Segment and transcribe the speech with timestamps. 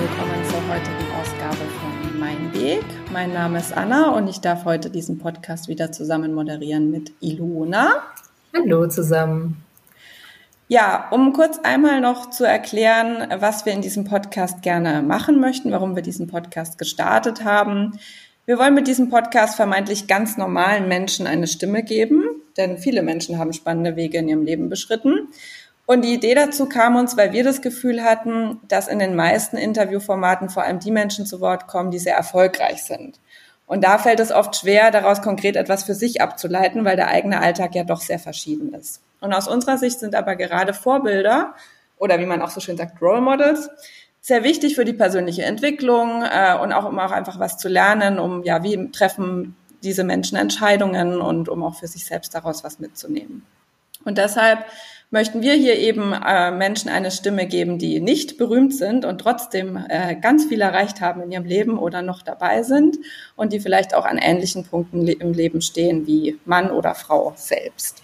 [0.00, 2.82] willkommen zur heutigen Ausgabe von Mein Weg.
[3.12, 8.02] Mein Name ist Anna und ich darf heute diesen Podcast wieder zusammen moderieren mit Ilona.
[8.56, 9.62] Hallo zusammen.
[10.68, 15.70] Ja, um kurz einmal noch zu erklären, was wir in diesem Podcast gerne machen möchten,
[15.70, 17.98] warum wir diesen Podcast gestartet haben.
[18.46, 22.24] Wir wollen mit diesem Podcast vermeintlich ganz normalen Menschen eine Stimme geben,
[22.56, 25.28] denn viele Menschen haben spannende Wege in ihrem Leben beschritten.
[25.90, 29.56] Und die Idee dazu kam uns, weil wir das Gefühl hatten, dass in den meisten
[29.56, 33.18] Interviewformaten vor allem die Menschen zu Wort kommen, die sehr erfolgreich sind.
[33.66, 37.40] Und da fällt es oft schwer, daraus konkret etwas für sich abzuleiten, weil der eigene
[37.40, 39.02] Alltag ja doch sehr verschieden ist.
[39.20, 41.56] Und aus unserer Sicht sind aber gerade Vorbilder
[41.98, 43.68] oder wie man auch so schön sagt, Role Models,
[44.20, 48.20] sehr wichtig für die persönliche Entwicklung äh, und auch um auch einfach was zu lernen,
[48.20, 52.78] um ja, wie treffen diese Menschen Entscheidungen und um auch für sich selbst daraus was
[52.78, 53.44] mitzunehmen.
[54.04, 54.64] Und deshalb
[55.10, 59.76] möchten wir hier eben äh, Menschen eine Stimme geben, die nicht berühmt sind und trotzdem
[59.88, 62.98] äh, ganz viel erreicht haben in ihrem Leben oder noch dabei sind
[63.36, 67.32] und die vielleicht auch an ähnlichen Punkten le im Leben stehen wie Mann oder Frau
[67.36, 68.02] selbst.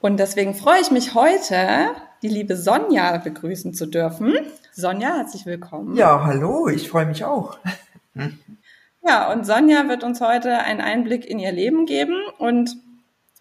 [0.00, 1.90] Und deswegen freue ich mich heute,
[2.22, 4.34] die liebe Sonja begrüßen zu dürfen.
[4.72, 5.96] Sonja, herzlich willkommen.
[5.96, 7.58] Ja, hallo, ich freue mich auch.
[9.02, 12.76] Ja, und Sonja wird uns heute einen Einblick in ihr Leben geben und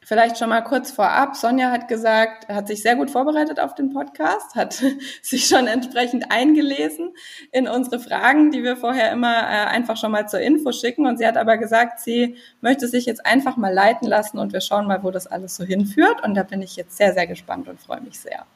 [0.10, 1.36] Vielleicht schon mal kurz vorab.
[1.36, 4.74] Sonja hat gesagt, hat sich sehr gut vorbereitet auf den Podcast, hat
[5.22, 7.14] sich schon entsprechend eingelesen
[7.52, 11.06] in unsere Fragen, die wir vorher immer äh, einfach schon mal zur Info schicken.
[11.06, 14.62] Und sie hat aber gesagt, sie möchte sich jetzt einfach mal leiten lassen und wir
[14.62, 16.24] schauen mal, wo das alles so hinführt.
[16.24, 18.48] Und da bin ich jetzt sehr, sehr gespannt und freue mich sehr.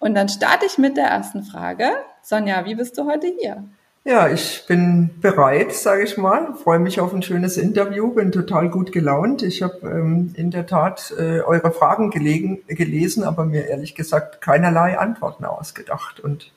[0.00, 1.92] Und dann starte ich mit der ersten Frage.
[2.20, 3.64] Sonja, wie bist du heute hier?
[4.06, 6.54] Ja, ich bin bereit, sage ich mal.
[6.62, 9.42] Freue mich auf ein schönes Interview, bin total gut gelaunt.
[9.42, 14.42] Ich habe ähm, in der Tat äh, eure Fragen gelegen, gelesen, aber mir ehrlich gesagt
[14.42, 16.20] keinerlei Antworten ausgedacht.
[16.20, 16.52] Und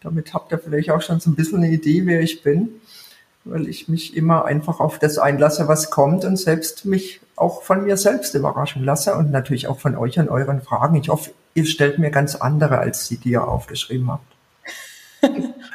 [0.00, 2.80] damit habt ihr vielleicht auch schon so ein bisschen eine Idee, wer ich bin,
[3.44, 7.84] weil ich mich immer einfach auf das einlasse, was kommt und selbst mich auch von
[7.84, 10.96] mir selbst überraschen lasse und natürlich auch von euch und euren Fragen.
[10.96, 14.37] Ich hoffe, ihr stellt mir ganz andere als die, die ihr aufgeschrieben habt.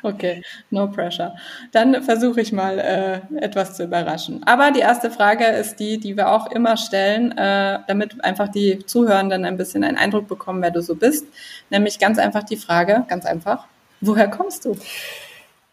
[0.04, 1.34] Okay, no pressure.
[1.72, 4.44] Dann versuche ich mal äh, etwas zu überraschen.
[4.46, 8.86] Aber die erste Frage ist die, die wir auch immer stellen, äh, damit einfach die
[8.86, 11.26] Zuhörenden ein bisschen einen Eindruck bekommen, wer du so bist.
[11.70, 13.66] Nämlich ganz einfach die Frage, ganz einfach,
[14.02, 14.78] woher kommst du?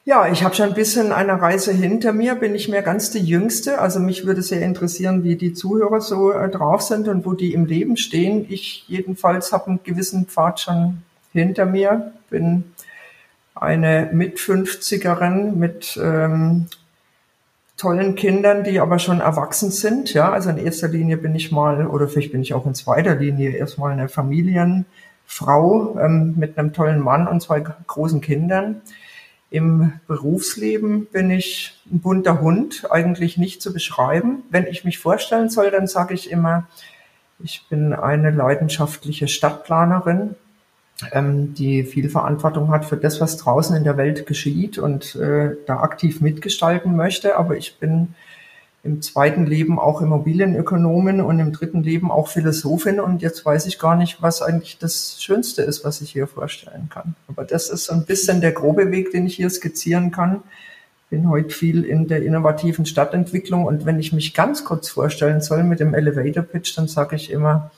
[0.07, 3.19] Ja, ich habe schon ein bisschen eine Reise hinter mir, bin ich mehr ganz die
[3.19, 3.81] Jüngste.
[3.81, 7.53] Also mich würde sehr interessieren, wie die Zuhörer so äh, drauf sind und wo die
[7.53, 8.47] im Leben stehen.
[8.49, 11.03] Ich jedenfalls habe einen gewissen Pfad schon
[11.33, 12.65] hinter mir, bin
[13.61, 16.67] eine Mit-50erin mit ähm,
[17.77, 20.13] tollen Kindern, die aber schon erwachsen sind.
[20.15, 23.15] Ja, also in erster Linie bin ich mal, oder vielleicht bin ich auch in zweiter
[23.15, 28.81] Linie erstmal eine Familienfrau ähm, mit einem tollen Mann und zwei großen Kindern.
[29.51, 34.43] Im Berufsleben bin ich ein bunter Hund, eigentlich nicht zu beschreiben.
[34.51, 36.67] Wenn ich mich vorstellen soll, dann sage ich immer,
[37.41, 40.35] ich bin eine leidenschaftliche Stadtplanerin,
[41.13, 45.57] ähm, die viel Verantwortung hat für das, was draußen in der Welt geschieht und äh,
[45.67, 47.37] da aktiv mitgestalten möchte.
[47.37, 48.15] Aber ich bin
[48.83, 53.79] im zweiten Leben auch Immobilienökonomin und im dritten Leben auch Philosophin und jetzt weiß ich
[53.79, 57.15] gar nicht, was eigentlich das Schönste ist, was ich hier vorstellen kann.
[57.29, 60.43] Aber das ist so ein bisschen der grobe Weg, den ich hier skizzieren kann.
[61.11, 65.63] Bin heute viel in der innovativen Stadtentwicklung und wenn ich mich ganz kurz vorstellen soll
[65.63, 67.71] mit dem Elevator Pitch, dann sage ich immer,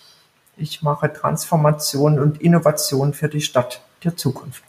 [0.56, 4.62] ich mache Transformation und Innovation für die Stadt der Zukunft.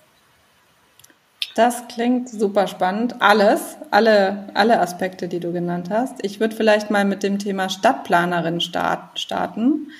[1.56, 3.22] Das klingt super spannend.
[3.22, 6.24] Alles, alle, alle Aspekte, die du genannt hast.
[6.24, 9.92] Ich würde vielleicht mal mit dem Thema Stadtplanerin start, starten.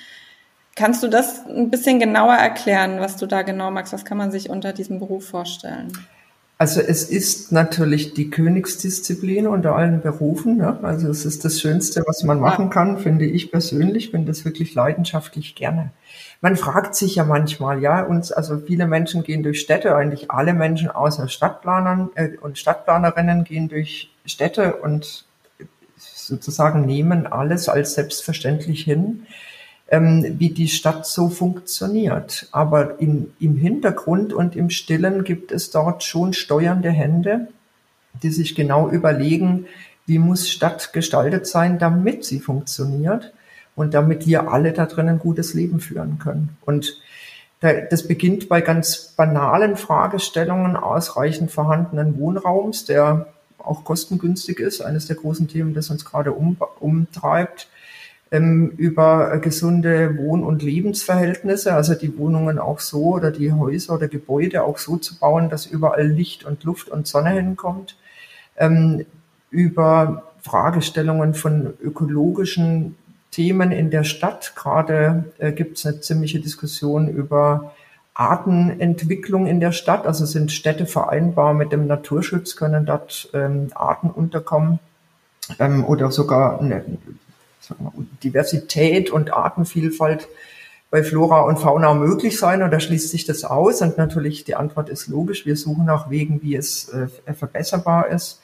[0.74, 3.92] Kannst du das ein bisschen genauer erklären, was du da genau magst?
[3.92, 5.92] Was kann man sich unter diesem Beruf vorstellen?
[6.64, 10.56] Also es ist natürlich die Königsdisziplin unter allen Berufen.
[10.56, 10.78] Ne?
[10.80, 14.74] Also es ist das Schönste, was man machen kann, finde ich persönlich, bin das wirklich
[14.74, 15.90] leidenschaftlich gerne.
[16.40, 20.54] Man fragt sich ja manchmal, ja, uns, also viele Menschen gehen durch Städte, eigentlich alle
[20.54, 25.26] Menschen außer Stadtplanern äh, und Stadtplanerinnen gehen durch Städte und
[25.98, 29.26] sozusagen nehmen alles als selbstverständlich hin
[29.88, 32.48] ähm, wie die Stadt so funktioniert.
[32.52, 37.48] Aber in, im Hintergrund und im Stillen gibt es dort schon steuernde Hände,
[38.22, 39.66] die sich genau überlegen,
[40.06, 43.32] wie muss Stadt gestaltet sein, damit sie funktioniert
[43.76, 46.56] und damit wir alle da drin ein gutes Leben führen können.
[46.64, 46.98] Und
[47.60, 53.26] das beginnt bei ganz banalen Fragestellungen ausreichend vorhandenen Wohnraums, der
[53.56, 57.68] auch kostengünstig ist, eines der großen Themen, das uns gerade um, umtreibt,
[58.34, 64.08] ähm, über gesunde Wohn- und Lebensverhältnisse, also die Wohnungen auch so oder die Häuser oder
[64.08, 67.96] Gebäude auch so zu bauen, dass überall Licht und Luft und Sonne hinkommt,
[68.56, 69.06] ähm,
[69.50, 72.96] über Fragestellungen von ökologischen
[73.30, 74.54] Themen in der Stadt.
[74.56, 77.72] Gerade äh, gibt es eine ziemliche Diskussion über
[78.14, 80.08] Artenentwicklung in der Stadt.
[80.08, 84.80] Also sind Städte vereinbar mit dem Naturschutz, können dort ähm, Arten unterkommen
[85.60, 86.84] ähm, oder sogar eine
[88.22, 90.28] Diversität und Artenvielfalt
[90.90, 93.82] bei Flora und Fauna möglich sein oder schließt sich das aus?
[93.82, 95.44] Und natürlich die Antwort ist logisch.
[95.46, 98.40] Wir suchen nach Wegen, wie es äh, verbesserbar ist.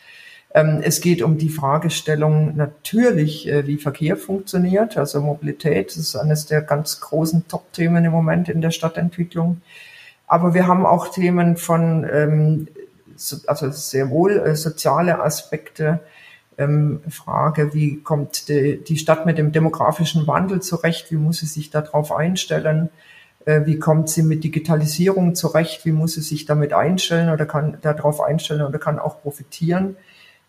[0.53, 4.97] Ähm, es geht um die Fragestellung natürlich, äh, wie Verkehr funktioniert.
[4.97, 9.63] Also Mobilität ist eines der ganz großen Top-Themen im Moment in der Stadtentwicklung.
[10.27, 12.69] Aber wir haben auch Themen von, ähm,
[13.47, 16.01] also sehr wohl äh, soziale Aspekte,
[16.61, 21.71] ähm, Frage, wie kommt die, Stadt mit dem demografischen Wandel zurecht, wie muss sie sich
[21.71, 22.91] darauf einstellen,
[23.47, 27.79] äh, wie kommt sie mit Digitalisierung zurecht, wie muss sie sich damit einstellen oder kann
[27.81, 29.97] darauf einstellen oder kann auch profitieren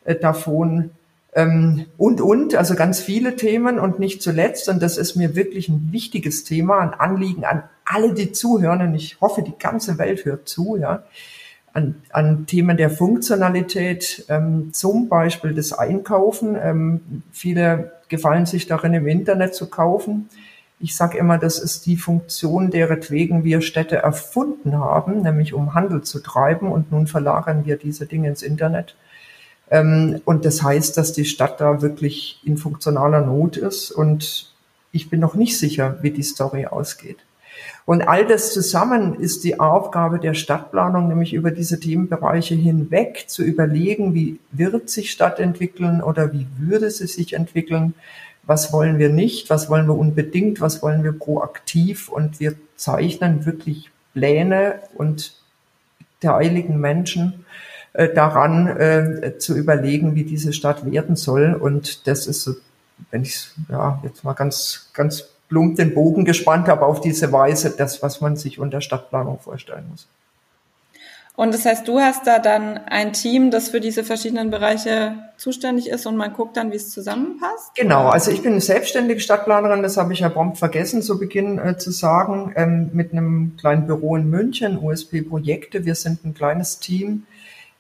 [0.04, 0.92] äh, davon.
[1.34, 5.69] Ähm, und, und, also ganz viele Themen und nicht zuletzt, und das ist mir wirklich
[5.69, 10.25] ein wichtiges Thema, ein Anliegen an alle, die zuhören, und ich hoffe, die ganze Welt
[10.25, 11.04] hört zu, ja,
[11.74, 16.58] an, an Themen der Funktionalität, ähm, zum Beispiel das Einkaufen.
[16.62, 20.30] Ähm, viele gefallen sich darin, im Internet zu kaufen.
[20.80, 26.02] Ich sage immer, das ist die Funktion, deretwegen wir Städte erfunden haben, nämlich um Handel
[26.02, 28.96] zu treiben und nun verlagern wir diese Dinge ins Internet.
[29.70, 34.52] Ähm, und das heißt, dass die Stadt da wirklich in funktionaler Not ist und
[34.92, 37.20] ich bin noch nicht sicher, wie die Story ausgeht.
[37.86, 43.44] Und all das zusammen ist die Aufgabe der Stadtplanung, nämlich über diese Themenbereiche hinweg zu
[43.44, 47.94] überlegen, wie wird sich Stadt entwickeln oder wie würde sie sich entwickeln,
[48.44, 52.10] was wollen wir nicht, was wollen wir unbedingt, was wollen wir proaktiv?
[52.10, 55.34] Und wir zeichnen wirklich Pläne und
[56.22, 56.39] der
[56.69, 57.45] Menschen
[57.94, 61.54] äh, daran äh, zu überlegen, wie diese Stadt werden soll.
[61.54, 62.54] Und das ist so,
[63.10, 67.75] wenn ich ja jetzt mal ganz, ganz plump den Bogen gespannt habe, auf diese Weise
[67.77, 70.07] das, was man sich unter Stadtplanung vorstellen muss.
[71.36, 75.89] Und das heißt, du hast da dann ein Team, das für diese verschiedenen Bereiche zuständig
[75.89, 77.75] ist und man guckt dann, wie es zusammenpasst?
[77.75, 81.59] Genau, also ich bin eine selbstständige Stadtplanerin, das habe ich ja prompt vergessen zu Beginn
[81.59, 85.83] äh, zu sagen, ähm, mit einem kleinen Büro in München, USP Projekte.
[85.83, 87.24] Wir sind ein kleines Team,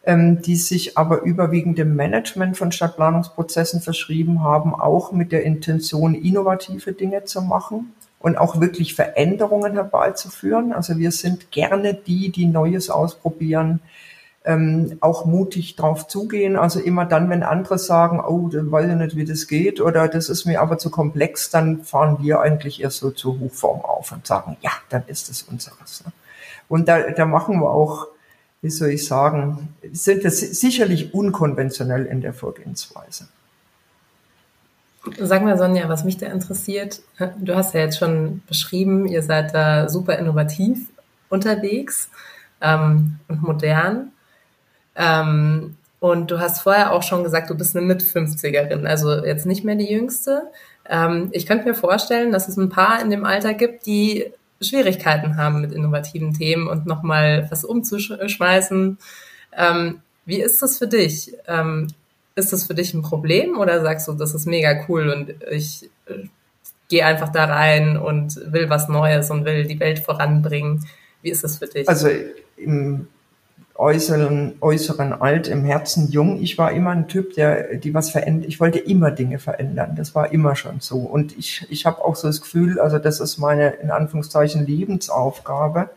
[0.03, 6.93] die sich aber überwiegend dem Management von Stadtplanungsprozessen verschrieben haben, auch mit der Intention, innovative
[6.93, 10.73] Dinge zu machen und auch wirklich Veränderungen herbeizuführen.
[10.73, 13.79] Also wir sind gerne die, die Neues ausprobieren,
[14.43, 16.55] ähm, auch mutig drauf zugehen.
[16.55, 20.07] Also immer dann, wenn andere sagen, oh, dann weiß ich nicht, wie das geht oder
[20.07, 24.11] das ist mir aber zu komplex, dann fahren wir eigentlich erst so zur Hochform auf
[24.11, 26.03] und sagen, ja, dann ist es unseres.
[26.05, 26.11] Ne?
[26.67, 28.07] Und da, da machen wir auch
[28.61, 33.27] wie soll ich sagen, sind das sicherlich unkonventionell in der Vorgehensweise.
[35.19, 37.01] Sag mal, Sonja, was mich da interessiert,
[37.39, 40.87] du hast ja jetzt schon beschrieben, ihr seid da super innovativ
[41.29, 42.09] unterwegs
[42.61, 44.11] ähm, und modern.
[44.95, 49.63] Ähm, und du hast vorher auch schon gesagt, du bist eine Mit-50erin, also jetzt nicht
[49.63, 50.43] mehr die Jüngste.
[50.87, 55.37] Ähm, ich könnte mir vorstellen, dass es ein paar in dem Alter gibt, die Schwierigkeiten
[55.37, 58.97] haben mit innovativen Themen und nochmal was umzuschmeißen.
[59.57, 61.33] Ähm, wie ist das für dich?
[61.47, 61.87] Ähm,
[62.35, 65.89] ist das für dich ein Problem oder sagst du, das ist mega cool und ich
[66.05, 66.27] äh,
[66.87, 70.85] gehe einfach da rein und will was Neues und will die Welt voranbringen?
[71.21, 71.87] Wie ist das für dich?
[71.87, 72.09] Also
[72.57, 73.07] im
[73.81, 76.39] äußeren, äußeren alt, im Herzen jung.
[76.39, 78.47] Ich war immer ein Typ, der die was verändert.
[78.47, 79.95] Ich wollte immer Dinge verändern.
[79.95, 80.99] Das war immer schon so.
[80.99, 85.89] Und ich, ich habe auch so das Gefühl, also das ist meine in Anführungszeichen Lebensaufgabe,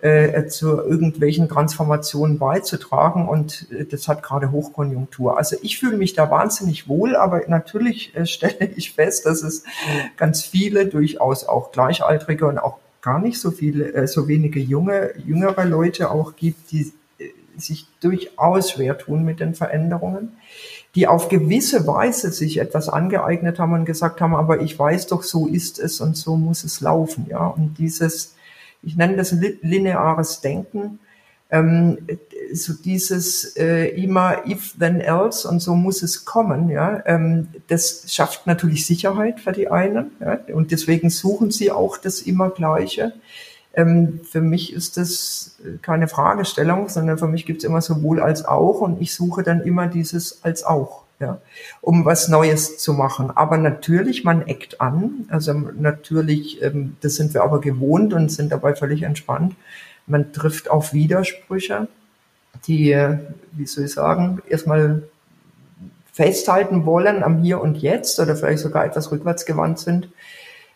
[0.00, 3.28] äh, zu irgendwelchen Transformationen beizutragen.
[3.28, 5.38] Und äh, das hat gerade Hochkonjunktur.
[5.38, 9.62] Also ich fühle mich da wahnsinnig wohl, aber natürlich äh, stelle ich fest, dass es
[10.16, 15.12] ganz viele, durchaus auch Gleichaltrige und auch gar nicht so viele, äh, so wenige junge,
[15.24, 16.92] jüngere Leute auch gibt, die
[17.56, 20.32] sich durchaus schwer tun mit den Veränderungen,
[20.94, 25.22] die auf gewisse Weise sich etwas angeeignet haben und gesagt haben, aber ich weiß doch,
[25.22, 27.46] so ist es und so muss es laufen, ja.
[27.46, 28.34] Und dieses,
[28.82, 31.00] ich nenne das lineares Denken,
[31.50, 31.98] ähm,
[32.52, 38.04] so dieses äh, immer if then else und so muss es kommen, ja, ähm, das
[38.12, 43.12] schafft natürlich Sicherheit für die einen, ja, und deswegen suchen sie auch das immer Gleiche.
[43.76, 48.44] Ähm, für mich ist das keine Fragestellung, sondern für mich gibt es immer sowohl als
[48.44, 51.04] auch und ich suche dann immer dieses als auch.
[51.20, 51.38] ja,
[51.80, 53.30] um was Neues zu machen.
[53.34, 55.26] Aber natürlich, man eckt an.
[55.28, 59.54] Also natürlich, ähm, das sind wir aber gewohnt und sind dabei völlig entspannt.
[60.06, 61.88] Man trifft auf Widersprüche,
[62.66, 62.96] die,
[63.52, 65.02] wie soll ich sagen, erstmal
[66.12, 70.08] festhalten wollen am Hier und Jetzt oder vielleicht sogar etwas rückwärtsgewandt sind.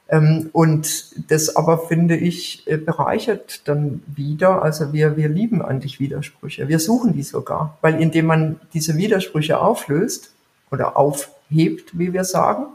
[0.09, 4.63] Ähm, und das aber, finde ich, äh, bereichert dann wieder.
[4.63, 6.69] Also wir, wir lieben eigentlich Widersprüche.
[6.69, 10.33] Wir suchen die sogar, weil indem man diese Widersprüche auflöst
[10.71, 12.67] oder aufhebt, wie wir sagen,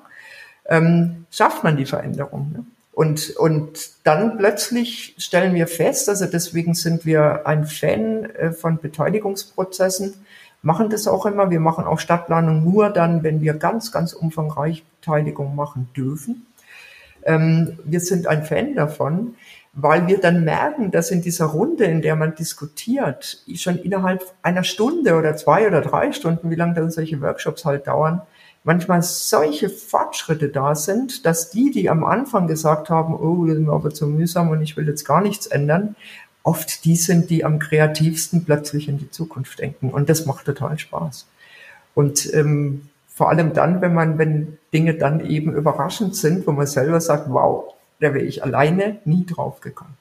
[0.65, 2.51] ähm, schafft man die Veränderung.
[2.51, 2.65] Ne?
[2.93, 8.77] Und, und dann plötzlich stellen wir fest, also deswegen sind wir ein Fan äh, von
[8.77, 10.13] Beteiligungsprozessen,
[10.61, 11.49] machen das auch immer.
[11.49, 16.45] Wir machen auch Stadtplanung nur dann, wenn wir ganz, ganz umfangreich Beteiligung machen dürfen.
[17.25, 19.35] Ähm, wir sind ein Fan davon,
[19.73, 24.63] weil wir dann merken, dass in dieser Runde, in der man diskutiert, schon innerhalb einer
[24.63, 28.21] Stunde oder zwei oder drei Stunden, wie lange dann solche Workshops halt dauern,
[28.63, 33.61] manchmal solche Fortschritte da sind, dass die, die am Anfang gesagt haben, oh, das ist
[33.61, 35.95] mir aber zu mühsam und ich will jetzt gar nichts ändern,
[36.43, 39.89] oft die sind, die am kreativsten plötzlich in die Zukunft denken.
[39.89, 41.25] Und das macht total Spaß.
[41.95, 46.65] Und ähm, vor allem dann, wenn man, wenn Dinge dann eben überraschend sind, wo man
[46.65, 49.95] selber sagt, wow, da wäre ich alleine nie drauf gekommen.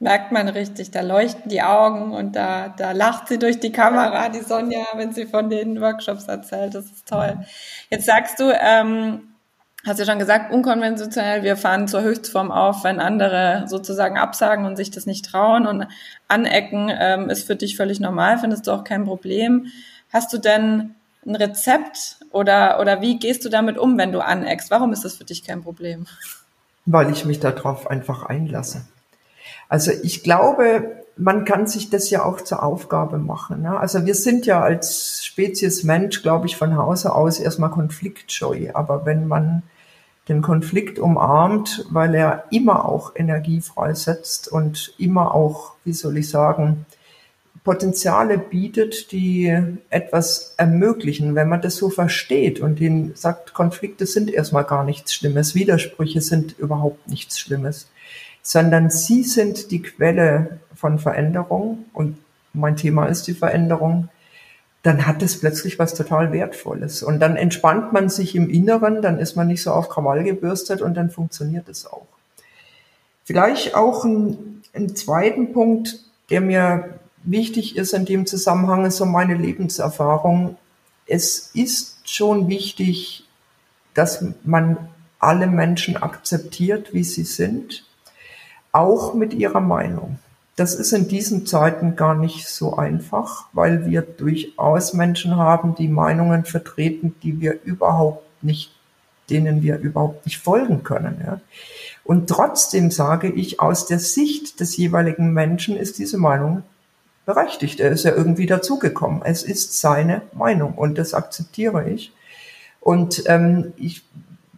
[0.00, 4.30] Merkt man richtig, da leuchten die Augen und da, da lacht sie durch die Kamera,
[4.30, 6.74] die Sonja, wenn sie von den Workshops erzählt.
[6.74, 7.38] Das ist toll.
[7.90, 9.34] Jetzt sagst du, ähm,
[9.86, 14.76] hast ja schon gesagt, unkonventionell, wir fahren zur Höchstform auf, wenn andere sozusagen absagen und
[14.76, 15.86] sich das nicht trauen und
[16.28, 19.66] anecken, ähm, ist für dich völlig normal, findest du auch kein Problem.
[20.10, 20.94] Hast du denn
[21.26, 24.70] ein Rezept oder, oder wie gehst du damit um, wenn du aneckst?
[24.70, 26.06] Warum ist das für dich kein Problem?
[26.86, 28.82] Weil ich mich darauf einfach einlasse.
[29.68, 33.62] Also ich glaube, man kann sich das ja auch zur Aufgabe machen.
[33.62, 33.78] Ne?
[33.78, 38.70] Also wir sind ja als Spezies Mensch, glaube ich, von Hause aus erstmal konfliktscheu.
[38.72, 39.62] Aber wenn man
[40.28, 46.30] den Konflikt umarmt, weil er immer auch Energie freisetzt und immer auch, wie soll ich
[46.30, 46.86] sagen,
[47.62, 49.54] Potenziale bietet, die
[49.90, 55.14] etwas ermöglichen, wenn man das so versteht und den sagt, Konflikte sind erstmal gar nichts
[55.14, 57.88] Schlimmes, Widersprüche sind überhaupt nichts Schlimmes,
[58.42, 62.16] sondern sie sind die Quelle von Veränderung und
[62.52, 64.08] mein Thema ist die Veränderung,
[64.82, 67.02] dann hat es plötzlich was total Wertvolles.
[67.02, 70.80] Und dann entspannt man sich im Inneren, dann ist man nicht so auf Krawall gebürstet
[70.80, 72.06] und dann funktioniert es auch.
[73.24, 76.00] Vielleicht auch ein, ein zweiten Punkt,
[76.30, 80.56] der mir wichtig ist in dem Zusammenhang, ist so meine Lebenserfahrung.
[81.06, 83.24] Es ist schon wichtig,
[83.94, 84.76] dass man
[85.18, 87.84] alle Menschen akzeptiert, wie sie sind,
[88.72, 90.18] auch mit ihrer Meinung.
[90.56, 95.88] Das ist in diesen Zeiten gar nicht so einfach, weil wir durchaus Menschen haben, die
[95.88, 98.72] Meinungen vertreten, die wir überhaupt nicht,
[99.30, 101.20] denen wir überhaupt nicht folgen können.
[101.24, 101.40] Ja.
[102.04, 106.62] Und trotzdem sage ich, aus der Sicht des jeweiligen Menschen ist diese Meinung
[107.30, 107.78] berechtigt.
[107.78, 109.22] Er ist ja irgendwie dazugekommen.
[109.24, 112.12] Es ist seine Meinung und das akzeptiere ich.
[112.80, 114.02] Und ähm, ich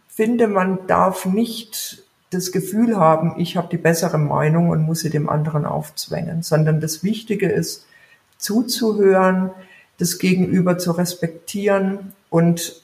[0.07, 5.11] finde, man darf nicht das Gefühl haben, ich habe die bessere Meinung und muss sie
[5.11, 7.85] dem anderen aufzwängen, sondern das Wichtige ist,
[8.37, 9.51] zuzuhören,
[9.99, 12.81] das Gegenüber zu respektieren und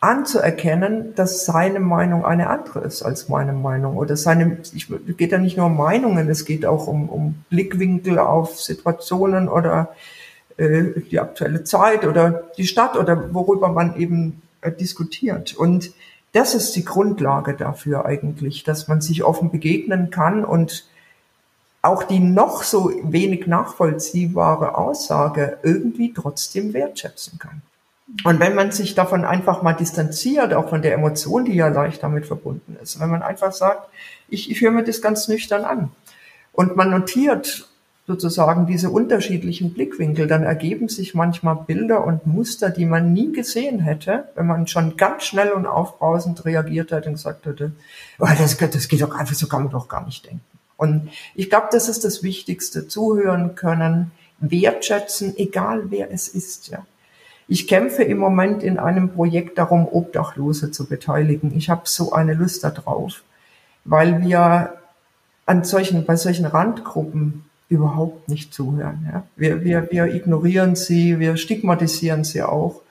[0.00, 5.32] anzuerkennen, dass seine Meinung eine andere ist als meine Meinung oder seine, ich, es geht
[5.32, 9.94] ja nicht nur um Meinungen, es geht auch um, um Blickwinkel auf Situationen oder
[10.58, 15.54] äh, die aktuelle Zeit oder die Stadt oder worüber man eben äh, diskutiert.
[15.54, 15.92] Und
[16.32, 20.86] das ist die Grundlage dafür eigentlich, dass man sich offen begegnen kann und
[21.80, 27.62] auch die noch so wenig nachvollziehbare Aussage irgendwie trotzdem wertschätzen kann.
[28.24, 32.02] Und wenn man sich davon einfach mal distanziert, auch von der Emotion, die ja leicht
[32.02, 33.88] damit verbunden ist, wenn man einfach sagt,
[34.28, 35.90] ich, ich höre mir das ganz nüchtern an
[36.52, 37.68] und man notiert
[38.06, 43.80] sozusagen diese unterschiedlichen Blickwinkel, dann ergeben sich manchmal Bilder und Muster, die man nie gesehen
[43.80, 47.72] hätte, wenn man schon ganz schnell und aufbrausend reagiert hat und gesagt hätte,
[48.20, 50.44] oh, das, das geht doch einfach, so kann man doch gar nicht denken.
[50.76, 56.86] Und ich glaube, das ist das Wichtigste, zuhören können, wertschätzen, egal wer es ist, ja.
[57.48, 61.56] Ich kämpfe im Moment in einem Projekt darum, Obdachlose zu beteiligen.
[61.56, 63.22] Ich habe so eine Lust darauf,
[63.84, 64.74] weil wir
[65.46, 69.08] an solchen, bei solchen Randgruppen überhaupt nicht zuhören.
[69.12, 69.22] Ja.
[69.36, 72.82] Wir, wir, wir ignorieren sie, wir stigmatisieren sie auch.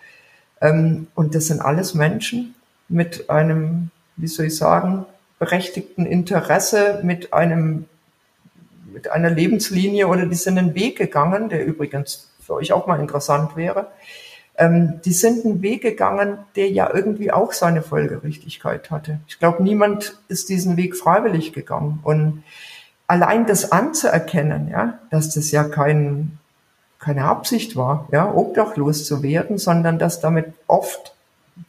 [0.61, 2.55] Ähm, und das sind alles Menschen
[2.87, 5.05] mit einem, wie soll ich sagen,
[5.37, 7.85] berechtigten Interesse, mit einem,
[8.93, 13.01] mit einer Lebenslinie oder die sind einen Weg gegangen, der übrigens für euch auch mal
[13.01, 13.87] interessant wäre
[14.57, 19.19] ähm, die sind einen Weg gegangen, der ja irgendwie auch seine Folgerichtigkeit hatte.
[19.27, 21.99] Ich glaube, niemand ist diesen Weg freiwillig gegangen.
[22.03, 22.43] Und
[23.07, 26.37] allein das anzuerkennen, ja, dass das ja kein,
[26.99, 31.13] keine Absicht war, ja, obdachlos zu werden, sondern dass damit oft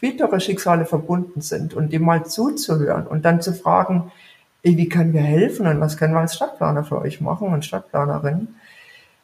[0.01, 4.11] bittere Schicksale verbunden sind und dem mal zuzuhören und dann zu fragen,
[4.63, 7.65] ey, wie können wir helfen und was können wir als Stadtplaner für euch machen und
[7.65, 8.49] Stadtplanerin,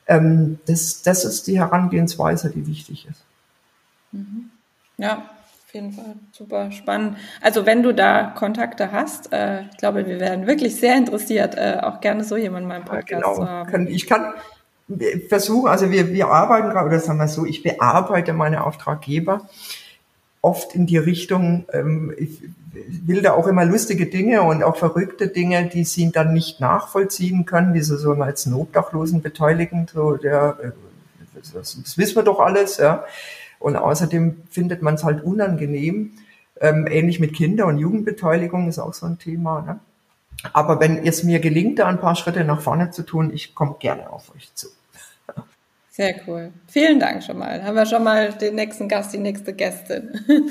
[0.06, 3.24] ähm, das, das ist die Herangehensweise, die wichtig ist.
[4.12, 4.50] Mhm.
[4.98, 5.28] Ja,
[5.66, 7.16] auf jeden Fall super spannend.
[7.40, 11.78] Also wenn du da Kontakte hast, äh, ich glaube, wir werden wirklich sehr interessiert, äh,
[11.82, 13.34] auch gerne so jemanden mal im Podcast ja, genau.
[13.34, 13.86] zu haben.
[13.88, 14.34] Ich kann
[15.28, 19.48] versuchen, also wir, wir arbeiten gerade, oder sagen wir so, ich bearbeite meine Auftraggeber
[20.42, 22.42] oft in die Richtung, ähm, ich
[23.06, 27.44] will da auch immer lustige Dinge und auch verrückte Dinge, die sie dann nicht nachvollziehen
[27.46, 30.70] können, wie sie so als Nobdachlosen beteiligen, so der, äh,
[31.54, 33.04] das, das wissen wir doch alles, ja.
[33.62, 36.12] Und außerdem findet man es halt unangenehm.
[36.60, 39.62] Ähm, ähnlich mit Kinder- und Jugendbeteiligung ist auch so ein Thema.
[39.62, 39.80] Ne?
[40.52, 43.76] Aber wenn es mir gelingt, da ein paar Schritte nach vorne zu tun, ich komme
[43.78, 44.68] gerne auf euch zu.
[45.94, 46.54] Sehr cool.
[46.68, 47.62] Vielen Dank schon mal.
[47.62, 50.24] Haben wir schon mal den nächsten Gast, die nächste Gästin.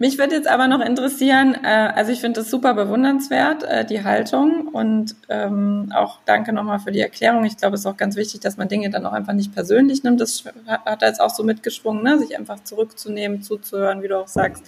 [0.00, 4.02] Mich würde jetzt aber noch interessieren, äh, also ich finde das super bewundernswert, äh, die
[4.02, 7.44] Haltung und ähm, auch danke nochmal für die Erklärung.
[7.44, 10.02] Ich glaube, es ist auch ganz wichtig, dass man Dinge dann auch einfach nicht persönlich
[10.02, 10.20] nimmt.
[10.20, 12.18] Das hat er jetzt auch so mitgeschwungen, ne?
[12.18, 14.64] sich einfach zurückzunehmen, zuzuhören, wie du auch sagst.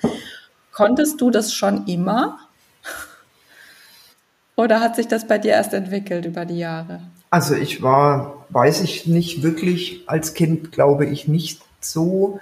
[0.70, 2.38] Konntest du das schon immer?
[4.56, 7.00] Oder hat sich das bei dir erst entwickelt über die Jahre?
[7.32, 12.40] Also ich war, weiß ich nicht wirklich, als Kind glaube ich nicht so.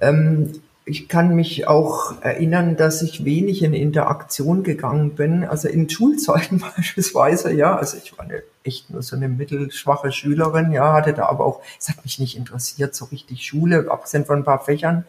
[0.00, 5.42] Ähm, ich kann mich auch erinnern, dass ich wenig in Interaktion gegangen bin.
[5.42, 7.74] Also in Schulzeiten beispielsweise, ja.
[7.74, 11.60] Also ich war eine, echt nur so eine mittelschwache Schülerin, ja, hatte da aber auch,
[11.80, 15.04] es hat mich nicht interessiert, so richtig Schule, abgesehen von ein paar Fächern.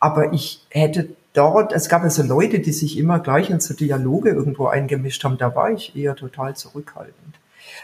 [0.00, 4.30] Aber ich hätte dort, es gab also Leute, die sich immer gleich in so Dialoge
[4.30, 7.36] irgendwo eingemischt haben, da war ich eher total zurückhaltend.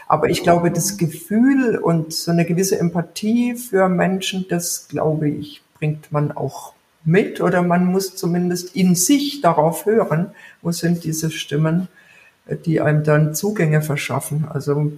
[0.07, 5.61] Aber ich glaube, das Gefühl und so eine gewisse Empathie für Menschen, das glaube ich,
[5.79, 6.73] bringt man auch
[7.05, 11.87] mit oder man muss zumindest in sich darauf hören, wo sind diese Stimmen,
[12.65, 14.45] die einem dann Zugänge verschaffen.
[14.49, 14.93] Also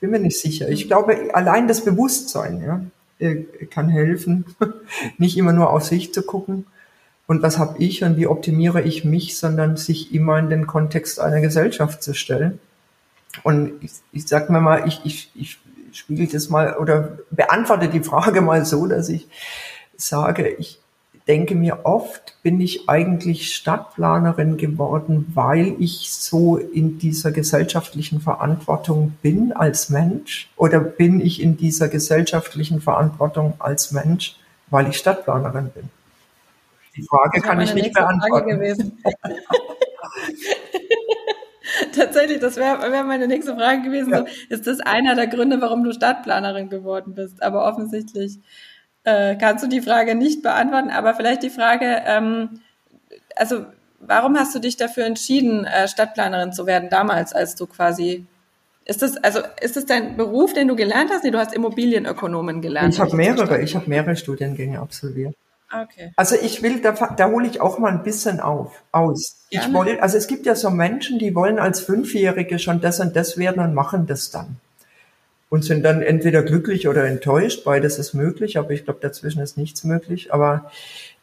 [0.00, 0.68] bin mir nicht sicher.
[0.68, 2.84] Ich glaube, allein das Bewusstsein ja,
[3.18, 4.44] äh, kann helfen,
[5.18, 6.66] nicht immer nur auf sich zu gucken
[7.26, 11.20] und was habe ich und wie optimiere ich mich, sondern sich immer in den Kontext
[11.20, 12.58] einer Gesellschaft zu stellen.
[13.42, 15.58] Und ich, ich sag mir mal, ich, ich, ich
[15.92, 19.28] spiegel das mal oder beantworte die Frage mal so, dass ich
[19.96, 20.80] sage, ich
[21.28, 29.16] denke mir oft, bin ich eigentlich Stadtplanerin geworden, weil ich so in dieser gesellschaftlichen Verantwortung
[29.22, 30.50] bin als Mensch?
[30.56, 34.36] Oder bin ich in dieser gesellschaftlichen Verantwortung als Mensch,
[34.70, 35.90] weil ich Stadtplanerin bin?
[36.96, 38.98] Die Frage kann ich nicht beantworten.
[41.94, 44.10] Tatsächlich, das wäre wär meine nächste Frage gewesen.
[44.10, 44.18] Ja.
[44.18, 47.42] So, ist das einer der Gründe, warum du Stadtplanerin geworden bist?
[47.42, 48.38] Aber offensichtlich
[49.04, 50.90] äh, kannst du die Frage nicht beantworten.
[50.90, 52.60] Aber vielleicht die Frage, ähm,
[53.36, 53.66] also
[54.00, 58.26] warum hast du dich dafür entschieden, äh, Stadtplanerin zu werden damals, als du quasi
[58.84, 61.22] ist das also ist das dein Beruf, den du gelernt hast?
[61.22, 62.94] Nee, du hast Immobilienökonomen gelernt.
[62.94, 65.36] Ich habe mehrere, ich habe mehrere Studiengänge absolviert.
[65.72, 66.12] Okay.
[66.16, 69.46] Also ich will, da, da hole ich auch mal ein bisschen auf, aus.
[69.50, 69.66] Gerne.
[69.66, 73.16] Ich wollte, also es gibt ja so Menschen, die wollen als Fünfjährige schon das und
[73.16, 74.56] das werden und machen das dann.
[75.48, 79.58] Und sind dann entweder glücklich oder enttäuscht, beides ist möglich, aber ich glaube, dazwischen ist
[79.58, 80.32] nichts möglich.
[80.32, 80.70] Aber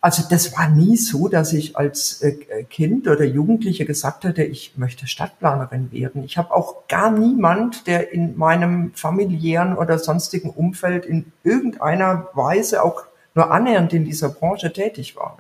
[0.01, 4.73] also das war nie so, dass ich als äh, Kind oder Jugendliche gesagt hätte, ich
[4.77, 6.23] möchte Stadtplanerin werden.
[6.23, 12.83] Ich habe auch gar niemand, der in meinem familiären oder sonstigen Umfeld in irgendeiner Weise
[12.83, 13.08] auch
[13.39, 15.37] nur annähernd in dieser Branche tätig war.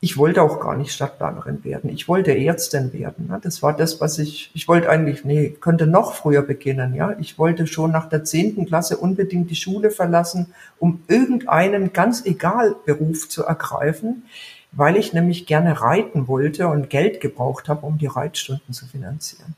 [0.00, 1.90] Ich wollte auch gar nicht Stadtplanerin werden.
[1.90, 3.30] Ich wollte Ärztin werden.
[3.42, 7.14] Das war das, was ich, ich wollte eigentlich, nee, könnte noch früher beginnen, ja.
[7.18, 12.74] Ich wollte schon nach der zehnten Klasse unbedingt die Schule verlassen, um irgendeinen ganz egal
[12.86, 14.22] Beruf zu ergreifen,
[14.72, 19.54] weil ich nämlich gerne reiten wollte und Geld gebraucht habe, um die Reitstunden zu finanzieren.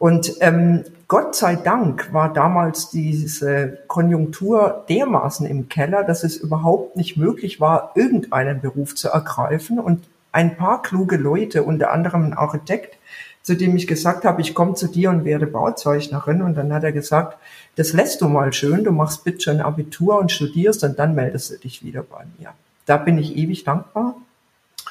[0.00, 6.96] Und ähm, Gott sei Dank war damals diese Konjunktur dermaßen im Keller, dass es überhaupt
[6.96, 9.78] nicht möglich war, irgendeinen Beruf zu ergreifen.
[9.78, 12.96] Und ein paar kluge Leute, unter anderem ein Architekt,
[13.42, 16.40] zu dem ich gesagt habe, ich komme zu dir und werde Bauzeichnerin.
[16.40, 17.36] Und dann hat er gesagt,
[17.76, 21.50] das lässt du mal schön, du machst bitte schon Abitur und studierst und dann meldest
[21.50, 22.54] du dich wieder bei mir.
[22.86, 24.14] Da bin ich ewig dankbar.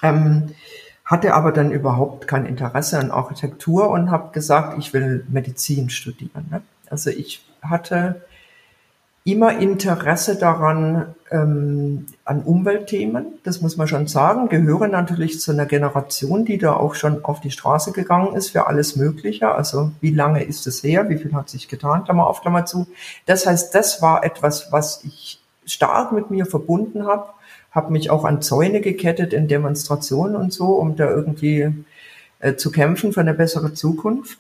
[0.04, 0.52] Ähm,
[1.10, 6.46] hatte aber dann überhaupt kein Interesse an Architektur und habe gesagt, ich will Medizin studieren.
[6.52, 6.62] Ne?
[6.88, 8.22] Also ich hatte
[9.24, 15.66] immer Interesse daran, ähm, an Umweltthemen, das muss man schon sagen, gehören natürlich zu einer
[15.66, 19.50] Generation, die da auch schon auf die Straße gegangen ist für alles Mögliche.
[19.50, 22.86] Also wie lange ist es her, wie viel hat sich getan, Klammer auf, Klammer zu.
[23.26, 27.30] Das heißt, das war etwas, was ich stark mit mir verbunden habe,
[27.72, 31.72] habe mich auch an Zäune gekettet in Demonstrationen und so, um da irgendwie
[32.40, 34.40] äh, zu kämpfen für eine bessere Zukunft.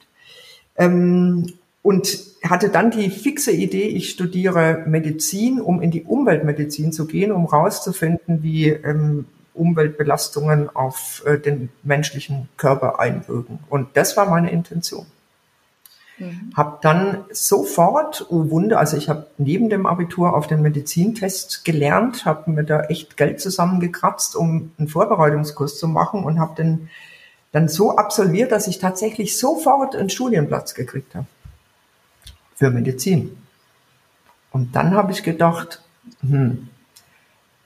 [0.78, 7.08] Ähm, und hatte dann die fixe Idee, ich studiere Medizin, um in die Umweltmedizin zu
[7.08, 13.60] gehen, um rauszufinden, wie ähm, Umweltbelastungen auf äh, den menschlichen Körper einwirken.
[13.70, 15.06] Und das war meine Intention.
[16.20, 16.52] Mhm.
[16.56, 22.26] Hab dann sofort, oh Wunder, also ich habe neben dem Abitur auf den Medizintest gelernt,
[22.26, 26.90] habe mir da echt Geld zusammengekratzt, um einen Vorbereitungskurs zu machen und habe den
[27.52, 31.26] dann so absolviert, dass ich tatsächlich sofort einen Studienplatz gekriegt habe
[32.56, 33.38] für Medizin.
[34.52, 35.82] Und dann habe ich gedacht,
[36.22, 36.68] hm,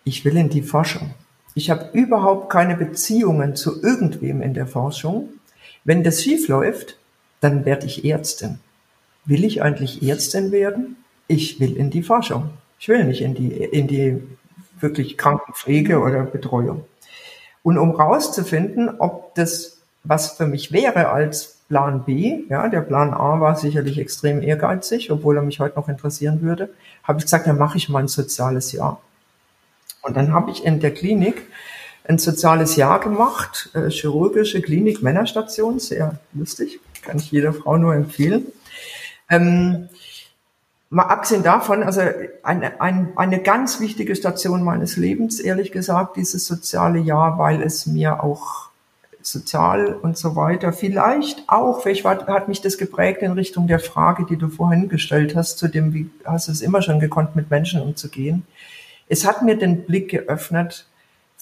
[0.04, 1.13] ich will in die Forschung.
[1.56, 5.30] Ich habe überhaupt keine Beziehungen zu irgendwem in der Forschung.
[5.84, 6.98] Wenn das schief läuft,
[7.43, 8.60] dann werde ich Ärztin.
[9.25, 10.97] Will ich eigentlich Ärztin werden?
[11.27, 12.49] Ich will in die Forschung.
[12.79, 14.21] Ich will nicht in die, in die
[14.79, 16.86] wirklich Krankenpflege oder Betreuung.
[17.63, 23.13] Und um rauszufinden, ob das was für mich wäre als Plan B, ja, der Plan
[23.13, 26.69] A war sicherlich extrem ehrgeizig, obwohl er mich heute noch interessieren würde,
[27.03, 29.01] habe ich gesagt, dann mache ich mal ein soziales Jahr.
[30.01, 31.47] Und dann habe ich in der Klinik
[32.06, 37.96] ein soziales Jahr gemacht, äh, chirurgische Klinik Männerstation, sehr lustig, kann ich jeder Frau nur
[37.96, 38.46] empfehlen.
[39.30, 39.89] Ähm,
[40.89, 42.02] mal abgesehen davon, also
[42.44, 47.86] eine, ein, eine ganz wichtige Station meines Lebens, ehrlich gesagt, dieses soziale Jahr, weil es
[47.86, 48.70] mir auch
[49.22, 50.74] sozial und so weiter.
[50.74, 54.89] Vielleicht auch, vielleicht war, hat mich das geprägt in Richtung der Frage, die du vorhin
[54.89, 58.46] gestellt hast, zu dem, wie hast du es immer schon gekonnt, mit Menschen umzugehen.
[59.08, 60.86] Es hat mir den Blick geöffnet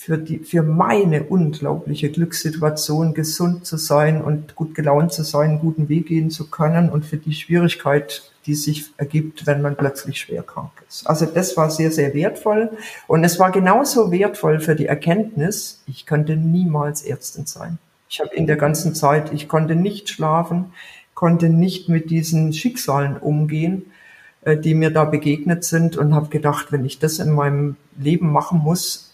[0.04, 5.60] für die, für meine unglaubliche Glückssituation, gesund zu sein und gut gelaunt zu sein, einen
[5.60, 10.20] guten Weg gehen zu können und für die Schwierigkeit, die sich ergibt, wenn man plötzlich
[10.20, 11.06] schwer krank ist.
[11.06, 12.72] Also das war sehr, sehr wertvoll.
[13.06, 17.78] Und es war genauso wertvoll für die Erkenntnis, ich könnte niemals Ärztin sein.
[18.10, 20.74] Ich habe in der ganzen Zeit, ich konnte nicht schlafen,
[21.14, 23.92] konnte nicht mit diesen Schicksalen umgehen,
[24.42, 28.32] äh, die mir da begegnet sind und habe gedacht, wenn ich das in meinem Leben
[28.32, 29.11] machen muss,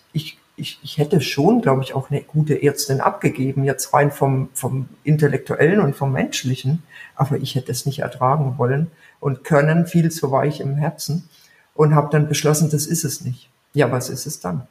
[0.58, 4.90] ich ich, hätte schon, glaube ich, auch eine gute Ärztin abgegeben, jetzt rein vom, vom
[5.04, 6.84] Intellektuellen und vom Menschlichen,
[7.16, 11.30] aber ich hätte es nicht ertragen wollen und können, viel zu weich im Herzen
[11.76, 13.50] und habe dann beschlossen, das ist es nicht.
[13.74, 14.68] Ja, was ist es dann?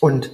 [0.00, 0.30] Und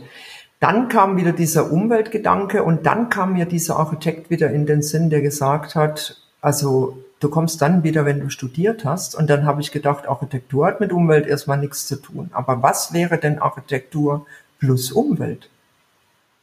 [0.61, 5.09] dann kam wieder dieser Umweltgedanke und dann kam mir dieser Architekt wieder in den Sinn,
[5.09, 9.15] der gesagt hat, also du kommst dann wieder, wenn du studiert hast.
[9.15, 12.31] Und dann habe ich gedacht, Architektur hat mit Umwelt erstmal nichts zu tun.
[12.33, 14.27] Aber was wäre denn Architektur
[14.59, 15.49] plus Umwelt.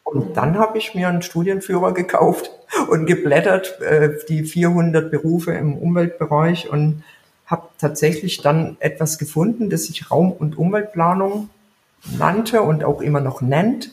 [0.04, 2.52] Und dann habe ich mir einen Studienführer gekauft
[2.90, 7.04] und geblättert, äh, die 400 Berufe im Umweltbereich und
[7.46, 11.50] habe tatsächlich dann etwas gefunden, das sich Raum- und Umweltplanung
[12.18, 13.92] nannte und auch immer noch nennt.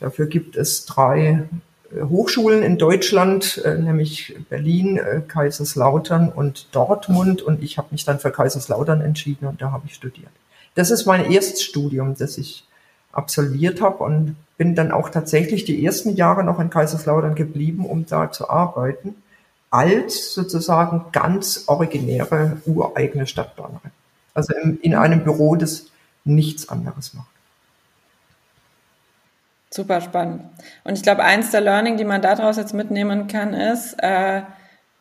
[0.00, 1.48] Dafür gibt es drei
[1.92, 7.42] äh, Hochschulen in Deutschland, äh, nämlich Berlin, äh, Kaiserslautern und Dortmund.
[7.42, 10.30] Und ich habe mich dann für Kaiserslautern entschieden und da habe ich studiert.
[10.74, 12.64] Das ist mein Erststudium, das ich
[13.12, 18.06] absolviert habe und bin dann auch tatsächlich die ersten Jahre noch in Kaiserslautern geblieben, um
[18.06, 19.14] da zu arbeiten,
[19.70, 23.90] als sozusagen ganz originäre, ureigene Stadtplanerin.
[24.34, 25.86] Also in, in einem Büro, das
[26.24, 27.28] nichts anderes macht.
[29.70, 30.42] Super spannend.
[30.84, 34.42] Und ich glaube, eins der Learning, die man daraus jetzt mitnehmen kann, ist, äh,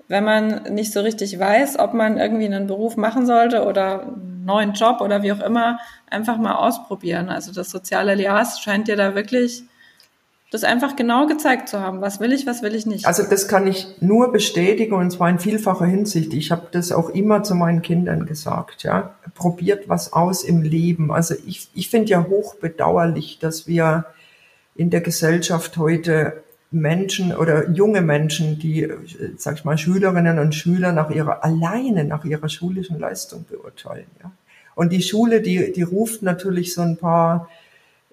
[0.10, 4.14] wenn man nicht so richtig weiß, ob man irgendwie einen Beruf machen sollte oder
[4.48, 5.80] neuen Job oder wie auch immer,
[6.10, 7.30] einfach mal ausprobieren.
[7.30, 9.64] Also das soziale Lias scheint dir da wirklich
[10.50, 12.00] das einfach genau gezeigt zu haben.
[12.00, 13.06] Was will ich, was will ich nicht?
[13.06, 16.34] Also das kann ich nur bestätigen und zwar in vielfacher Hinsicht.
[16.34, 18.84] Ich habe das auch immer zu meinen Kindern gesagt.
[18.84, 21.12] Ja, probiert was aus im Leben.
[21.12, 24.06] Also ich, ich finde ja hochbedauerlich, dass wir
[24.74, 28.88] in der Gesellschaft heute Menschen oder junge Menschen, die,
[29.38, 34.32] sag ich mal, Schülerinnen und Schüler nach ihrer, alleine nach ihrer schulischen Leistung beurteilen, ja.
[34.76, 37.50] Und die Schule, die, die ruft natürlich so ein paar,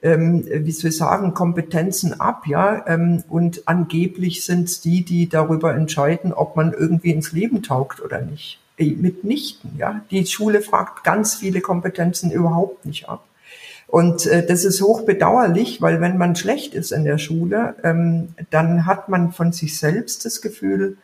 [0.00, 2.86] ähm, wie soll ich sagen, Kompetenzen ab, ja.
[2.86, 8.00] Ähm, und angeblich sind es die, die darüber entscheiden, ob man irgendwie ins Leben taugt
[8.00, 8.60] oder nicht.
[8.78, 10.00] Äh, mitnichten, ja.
[10.10, 13.26] Die Schule fragt ganz viele Kompetenzen überhaupt nicht ab.
[13.94, 18.86] Und äh, das ist hochbedauerlich, weil wenn man schlecht ist in der Schule, ähm, dann
[18.86, 20.96] hat man von sich selbst das Gefühl,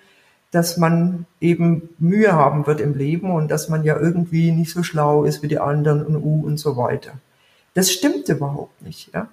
[0.51, 4.83] dass man eben Mühe haben wird im Leben und dass man ja irgendwie nicht so
[4.83, 7.13] schlau ist wie die anderen und uh und so weiter.
[7.75, 9.15] Das stimmt überhaupt nicht.
[9.15, 9.29] Ja?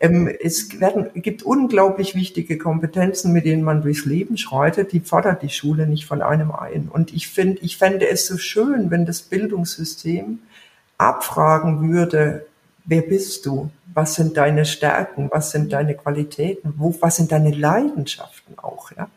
[0.00, 4.92] Ähm, es werden, gibt unglaublich wichtige Kompetenzen, mit denen man durchs Leben schreitet.
[4.92, 6.90] Die fordert die Schule nicht von einem ein.
[6.92, 10.40] Und ich finde, ich fände es so schön, wenn das Bildungssystem
[10.98, 12.44] abfragen würde,
[12.88, 13.70] wer bist du?
[13.94, 15.28] Was sind deine Stärken?
[15.30, 16.74] Was sind deine Qualitäten?
[16.76, 18.90] Wo, was sind deine Leidenschaften auch?
[18.92, 19.08] Ja?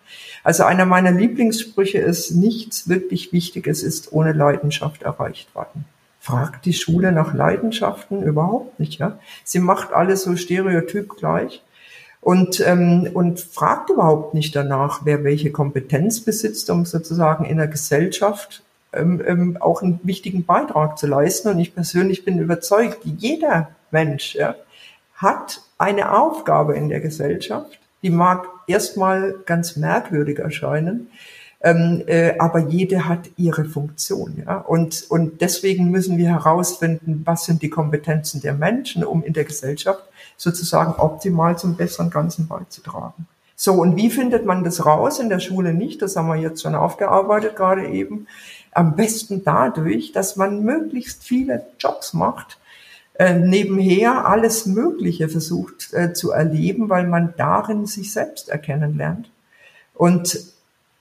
[0.43, 5.86] Also einer meiner Lieblingssprüche ist, nichts wirklich Wichtiges ist ohne Leidenschaft erreicht worden.
[6.19, 9.17] Fragt die Schule nach Leidenschaften überhaupt nicht, ja?
[9.43, 11.63] Sie macht alles so stereotyp gleich
[12.19, 17.67] und, ähm, und fragt überhaupt nicht danach, wer welche Kompetenz besitzt, um sozusagen in der
[17.67, 21.49] Gesellschaft ähm, ähm, auch einen wichtigen Beitrag zu leisten.
[21.49, 24.56] Und ich persönlich bin überzeugt, jeder Mensch ja,
[25.15, 31.08] hat eine Aufgabe in der Gesellschaft, die mag erstmal ganz merkwürdig erscheinen,
[31.63, 34.43] ähm, äh, aber jede hat ihre Funktion.
[34.45, 34.58] Ja?
[34.58, 39.43] Und, und deswegen müssen wir herausfinden, was sind die Kompetenzen der Menschen, um in der
[39.43, 40.04] Gesellschaft
[40.38, 43.27] sozusagen optimal zum besseren Ganzen beizutragen.
[43.56, 45.19] So, und wie findet man das raus?
[45.19, 48.25] In der Schule nicht, das haben wir jetzt schon aufgearbeitet gerade eben.
[48.71, 52.57] Am besten dadurch, dass man möglichst viele Jobs macht,
[53.15, 59.29] äh, nebenher alles Mögliche versucht äh, zu erleben, weil man darin sich selbst erkennen lernt.
[59.93, 60.39] Und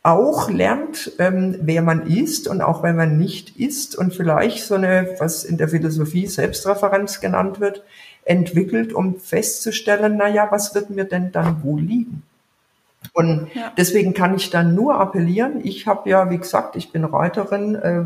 [0.03, 4.75] auch lernt, ähm, wer man ist und auch wenn man nicht ist und vielleicht so
[4.75, 7.83] eine, was in der Philosophie Selbstreferenz genannt wird,
[8.25, 12.23] entwickelt, um festzustellen, na ja, was wird mir denn dann wohl liegen?
[13.13, 13.73] Und ja.
[13.77, 15.61] deswegen kann ich dann nur appellieren.
[15.65, 18.05] Ich habe ja, wie gesagt, ich bin Reiterin, äh,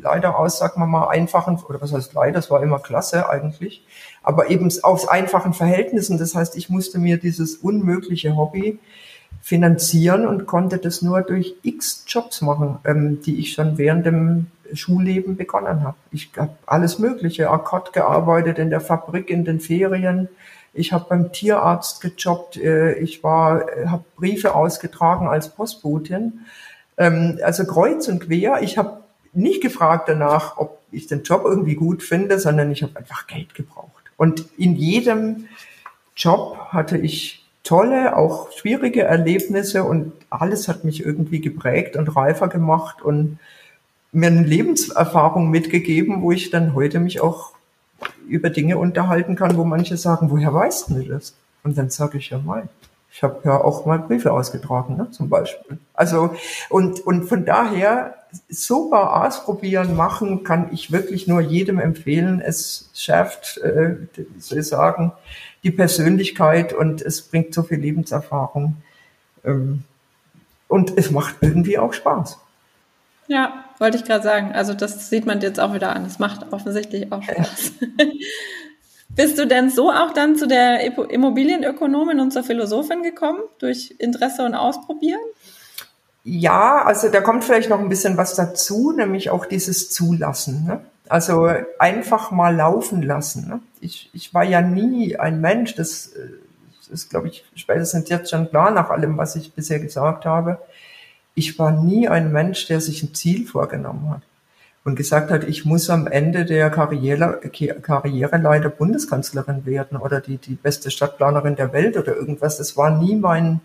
[0.00, 3.84] leider aus, sagen wir mal, einfachen, oder was heißt leider, das war immer klasse eigentlich,
[4.22, 6.18] aber eben aus einfachen Verhältnissen.
[6.18, 8.78] Das heißt, ich musste mir dieses unmögliche Hobby
[9.40, 14.46] finanzieren und konnte das nur durch x Jobs machen, ähm, die ich schon während dem
[14.72, 15.96] Schulleben begonnen habe.
[16.10, 20.28] Ich habe alles Mögliche, Akkord gearbeitet, in der Fabrik, in den Ferien,
[20.74, 26.40] ich habe beim Tierarzt gejobbt, äh, ich war, äh, habe Briefe ausgetragen als Postbotin.
[26.96, 28.62] Ähm, also kreuz und quer.
[28.62, 32.98] Ich habe nicht gefragt danach, ob ich den Job irgendwie gut finde, sondern ich habe
[32.98, 33.90] einfach Geld gebraucht.
[34.16, 35.48] Und in jedem
[36.16, 42.48] Job hatte ich tolle, auch schwierige Erlebnisse und alles hat mich irgendwie geprägt und reifer
[42.48, 43.38] gemacht und
[44.10, 47.52] mir eine Lebenserfahrung mitgegeben, wo ich dann heute mich auch
[48.28, 51.34] über Dinge unterhalten kann, wo manche sagen, woher weißt du das?
[51.64, 52.68] Und dann sage ich ja mal,
[53.12, 55.78] ich habe ja auch mal Briefe ausgetragen, ne, zum Beispiel.
[55.92, 56.34] Also
[56.70, 58.14] und und von daher
[58.48, 62.40] super ausprobieren, machen kann ich wirklich nur jedem empfehlen.
[62.40, 65.12] Es schärft, äh, ich sagen,
[65.62, 68.76] die Persönlichkeit und es bringt so viel Lebenserfahrung
[69.44, 69.84] ähm,
[70.68, 72.38] und es macht irgendwie auch Spaß.
[73.32, 74.52] Ja, wollte ich gerade sagen.
[74.52, 76.04] Also das sieht man jetzt auch wieder an.
[76.04, 77.72] Es macht offensichtlich auch Spaß.
[79.08, 84.44] Bist du denn so auch dann zu der Immobilienökonomin und zur Philosophin gekommen durch Interesse
[84.44, 85.20] und Ausprobieren?
[86.24, 90.66] Ja, also da kommt vielleicht noch ein bisschen was dazu, nämlich auch dieses Zulassen.
[90.66, 90.80] Ne?
[91.08, 93.48] Also einfach mal laufen lassen.
[93.48, 93.60] Ne?
[93.80, 96.12] Ich, ich war ja nie ein Mensch, das,
[96.76, 100.58] das ist, glaube ich, spätestens jetzt schon klar nach allem, was ich bisher gesagt habe
[101.34, 104.22] ich war nie ein Mensch, der sich ein Ziel vorgenommen hat
[104.84, 107.40] und gesagt hat, ich muss am Ende der Karriere,
[107.82, 112.58] Karriereleiter Bundeskanzlerin werden oder die, die beste Stadtplanerin der Welt oder irgendwas.
[112.58, 113.60] Das war nie mein,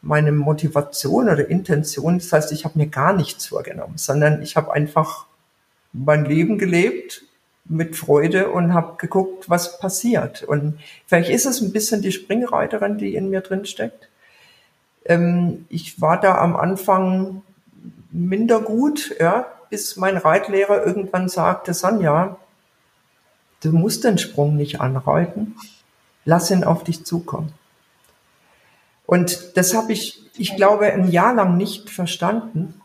[0.00, 2.18] meine Motivation oder Intention.
[2.18, 5.26] Das heißt, ich habe mir gar nichts vorgenommen, sondern ich habe einfach
[5.92, 7.22] mein Leben gelebt
[7.66, 10.42] mit Freude und habe geguckt, was passiert.
[10.42, 14.08] Und vielleicht ist es ein bisschen die Springreiterin, die in mir drin steckt.
[15.08, 17.42] Ähm, ich war da am Anfang
[18.10, 22.36] minder gut, ja, bis mein Reitlehrer irgendwann sagte, Sonja,
[23.62, 25.56] du musst den Sprung nicht anreiten,
[26.24, 27.52] lass ihn auf dich zukommen.
[29.06, 32.77] Und das habe ich, ich glaube, ein Jahr lang nicht verstanden,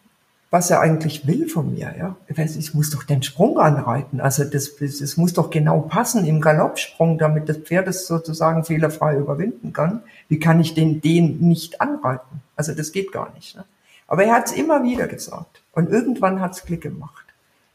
[0.53, 1.95] was er eigentlich will von mir.
[1.97, 4.21] Ja, ich muss doch den Sprung anreiten.
[4.21, 9.17] Also das, das muss doch genau passen im Galoppsprung, damit das Pferd es sozusagen fehlerfrei
[9.17, 10.03] überwinden kann.
[10.29, 12.43] Wie kann ich den den nicht anreiten?
[12.55, 13.55] Also das geht gar nicht.
[13.55, 13.65] Ne?
[14.05, 15.63] Aber er hat es immer wieder gesagt.
[15.71, 17.25] Und irgendwann hat es Klick gemacht.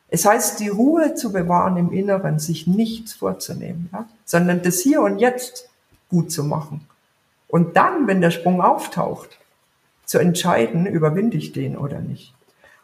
[0.08, 4.08] Es heißt, die Ruhe zu bewahren im Inneren, sich nichts vorzunehmen, ja?
[4.24, 5.68] sondern das Hier und Jetzt
[6.10, 6.86] gut zu machen.
[7.48, 9.40] Und dann, wenn der Sprung auftaucht,
[10.04, 12.37] zu entscheiden, überwinde ich den oder nicht.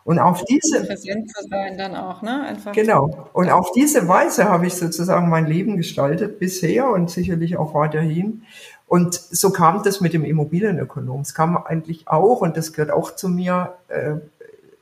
[0.05, 2.43] Und auf diese präsent zu sein dann auch, ne?
[2.43, 3.29] Einfach genau.
[3.33, 8.43] Und auf diese Weise habe ich sozusagen mein Leben gestaltet bisher und sicherlich auch weiterhin.
[8.87, 11.23] Und so kam das mit dem Immobilienökonom.
[11.23, 14.17] Es kam eigentlich auch, und das gehört auch zu mir, äh,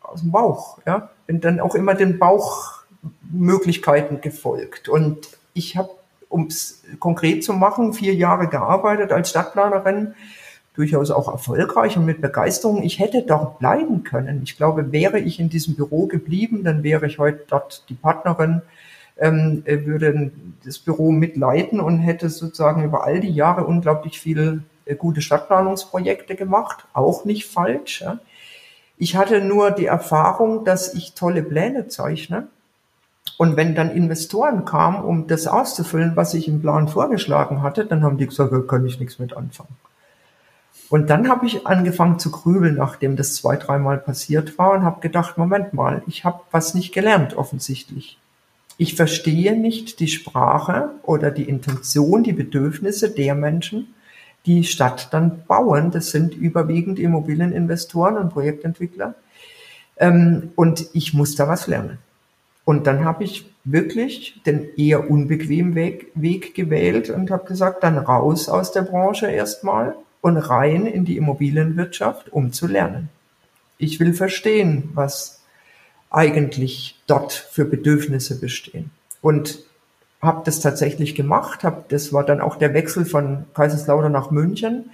[0.03, 0.79] aus dem Bauch.
[0.87, 4.89] Ja, bin dann auch immer den Bauchmöglichkeiten gefolgt.
[4.89, 5.91] Und ich habe,
[6.29, 10.15] um es konkret zu machen, vier Jahre gearbeitet als Stadtplanerin
[10.75, 12.83] durchaus auch erfolgreich und mit Begeisterung.
[12.83, 14.41] Ich hätte dort bleiben können.
[14.43, 18.63] Ich glaube, wäre ich in diesem Büro geblieben, dann wäre ich heute dort die Partnerin,
[19.19, 20.33] ähm, würde
[20.65, 26.35] das Büro mitleiten und hätte sozusagen über all die Jahre unglaublich viele äh, gute Stadtplanungsprojekte
[26.35, 26.87] gemacht.
[26.95, 28.01] Auch nicht falsch.
[28.01, 28.19] Ja.
[28.97, 32.49] Ich hatte nur die Erfahrung, dass ich tolle Pläne zeichne.
[33.39, 38.03] Und wenn dann Investoren kamen, um das auszufüllen, was ich im Plan vorgeschlagen hatte, dann
[38.03, 39.75] haben die gesagt, da kann ich nichts mit anfangen.
[40.93, 45.01] Und dann habe ich angefangen zu grübeln, nachdem das zwei, dreimal passiert war und habe
[45.01, 48.19] gedacht, Moment mal, ich habe was nicht gelernt offensichtlich.
[48.77, 53.95] Ich verstehe nicht die Sprache oder die Intention, die Bedürfnisse der Menschen,
[54.45, 55.93] die Stadt dann bauen.
[55.93, 59.15] Das sind überwiegend Immobilieninvestoren und Projektentwickler.
[59.97, 62.01] Ähm, und ich muss da was lernen.
[62.67, 67.97] Und dann habe ich wirklich den eher unbequemen Weg, Weg gewählt und habe gesagt, dann
[67.97, 73.11] raus aus der Branche erstmal und rein in die Immobilienwirtschaft, um zu lernen.
[73.77, 75.43] Ich will verstehen, was
[76.11, 78.91] eigentlich dort für Bedürfnisse bestehen.
[79.21, 79.59] Und
[80.23, 81.65] habe das tatsächlich gemacht.
[81.65, 84.91] Hab, das war dann auch der Wechsel von Kaiserslautern nach München,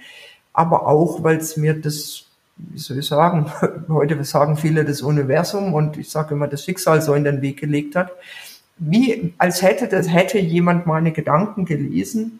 [0.51, 2.25] aber auch, weil es mir das,
[2.57, 3.51] wie soll ich sagen,
[3.87, 7.59] heute sagen viele das Universum und ich sage immer das Schicksal so in den Weg
[7.59, 8.11] gelegt hat.
[8.77, 12.39] Wie als hätte das hätte jemand meine Gedanken gelesen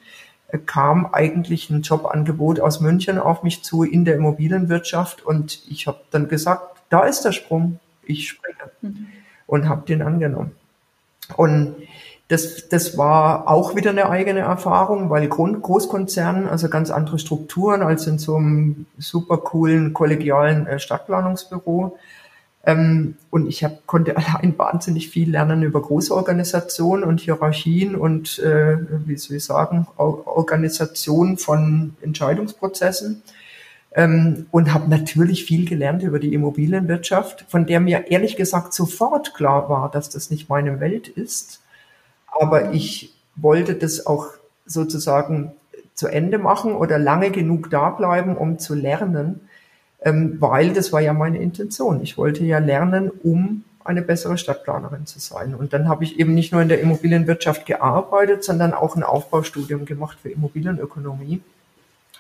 [0.66, 6.00] kam eigentlich ein Jobangebot aus München auf mich zu in der Immobilienwirtschaft und ich habe
[6.12, 9.08] dann gesagt, da ist der Sprung, ich springe mhm.
[9.48, 10.52] und habe den angenommen.
[11.36, 11.76] Und
[12.30, 18.06] das, das war auch wieder eine eigene Erfahrung, weil Großkonzernen, also ganz andere Strukturen als
[18.06, 21.98] in so einem super coolen kollegialen äh, Stadtplanungsbüro.
[22.70, 28.78] Ähm, und ich hab, konnte allein wahnsinnig viel lernen über Großorganisationen und Hierarchien und, äh,
[29.08, 33.24] wie soll ich sagen, Organisation von Entscheidungsprozessen.
[33.96, 39.34] Ähm, und habe natürlich viel gelernt über die Immobilienwirtschaft, von der mir ehrlich gesagt sofort
[39.34, 41.62] klar war, dass das nicht meine Welt ist.
[42.28, 44.28] Aber ich wollte das auch
[44.68, 45.54] sozusagen
[45.96, 49.49] zu Ende machen oder lange genug da bleiben, um zu lernen
[50.02, 52.02] ähm, weil das war ja meine Intention.
[52.02, 55.56] Ich wollte ja lernen, um eine bessere Stadtplanerin zu sein.
[55.56, 59.86] Und dann habe ich eben nicht nur in der Immobilienwirtschaft gearbeitet, sondern auch ein Aufbaustudium
[59.86, 61.42] gemacht für Immobilienökonomie,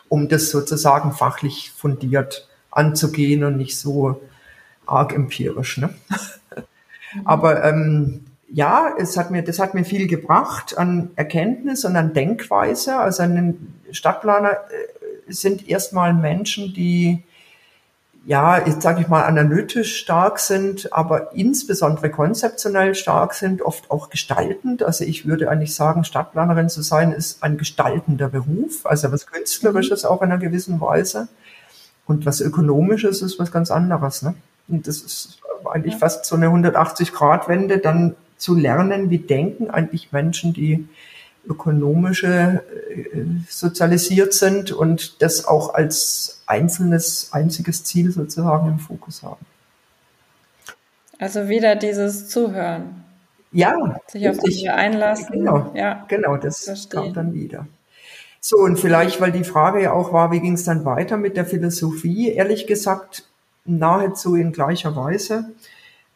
[0.07, 4.21] um das sozusagen fachlich fundiert anzugehen und nicht so
[4.85, 5.77] arg empirisch.
[5.77, 5.89] Ne?
[7.13, 7.21] Mhm.
[7.25, 12.13] Aber ähm, ja, es hat mir, das hat mir viel gebracht an Erkenntnis und an
[12.13, 12.97] Denkweise.
[12.97, 17.23] Also ein Stadtplaner äh, sind erstmal Menschen, die
[18.25, 24.09] ja, jetzt sage ich mal, analytisch stark sind, aber insbesondere konzeptionell stark sind, oft auch
[24.09, 24.83] gestaltend.
[24.83, 30.05] Also ich würde eigentlich sagen, Stadtplanerin zu sein, ist ein gestaltender Beruf, also was Künstlerisches
[30.05, 31.27] auch in einer gewissen Weise.
[32.05, 34.23] Und was Ökonomisches ist was ganz anderes.
[34.23, 34.33] Ne?
[34.67, 35.39] Und das ist
[35.71, 35.99] eigentlich ja.
[35.99, 40.87] fast so eine 180-Grad-Wende, dann zu lernen, wie denken eigentlich Menschen, die
[41.47, 49.45] ökonomische äh, sozialisiert sind und das auch als einzelnes, einziges Ziel sozusagen im Fokus haben.
[51.17, 53.03] Also wieder dieses Zuhören.
[53.51, 53.99] Ja.
[54.07, 55.27] Sich auf sich einlassen.
[55.31, 57.03] Genau, ja, genau das verstehen.
[57.03, 57.67] kam dann wieder.
[58.41, 61.35] So, und vielleicht, weil die Frage ja auch war, wie ging es dann weiter mit
[61.35, 62.29] der Philosophie?
[62.29, 63.25] Ehrlich gesagt,
[63.65, 65.51] nahezu in gleicher Weise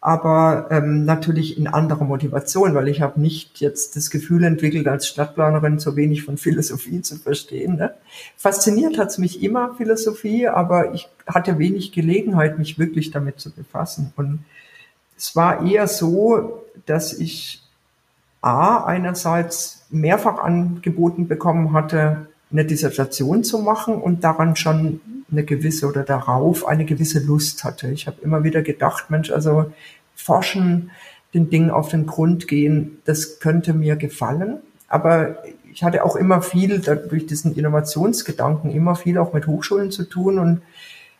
[0.06, 5.08] aber ähm, natürlich in anderer Motivation, weil ich habe nicht jetzt das Gefühl entwickelt, als
[5.08, 7.78] Stadtplanerin so wenig von Philosophie zu verstehen.
[7.78, 7.94] Ne?
[8.36, 14.12] Fasziniert hat's mich immer, Philosophie, aber ich hatte wenig Gelegenheit, mich wirklich damit zu befassen.
[14.18, 14.44] Und
[15.18, 17.64] es war eher so, dass ich
[18.42, 25.00] A, einerseits mehrfach angeboten bekommen hatte, eine Dissertation zu machen und daran schon
[25.34, 27.90] eine gewisse oder darauf eine gewisse Lust hatte.
[27.90, 29.72] Ich habe immer wieder gedacht, Mensch, also
[30.16, 30.92] forschen,
[31.34, 34.60] den Dingen auf den Grund gehen, das könnte mir gefallen.
[34.88, 40.04] Aber ich hatte auch immer viel durch diesen Innovationsgedanken, immer viel auch mit Hochschulen zu
[40.04, 40.62] tun und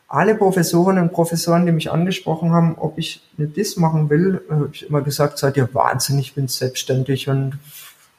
[0.08, 4.70] alle Professorinnen und Professoren, die mich angesprochen haben, ob ich eine DIS machen will, habe
[4.72, 7.58] ich immer gesagt, seid ihr wahnsinnig, ich bin selbstständig und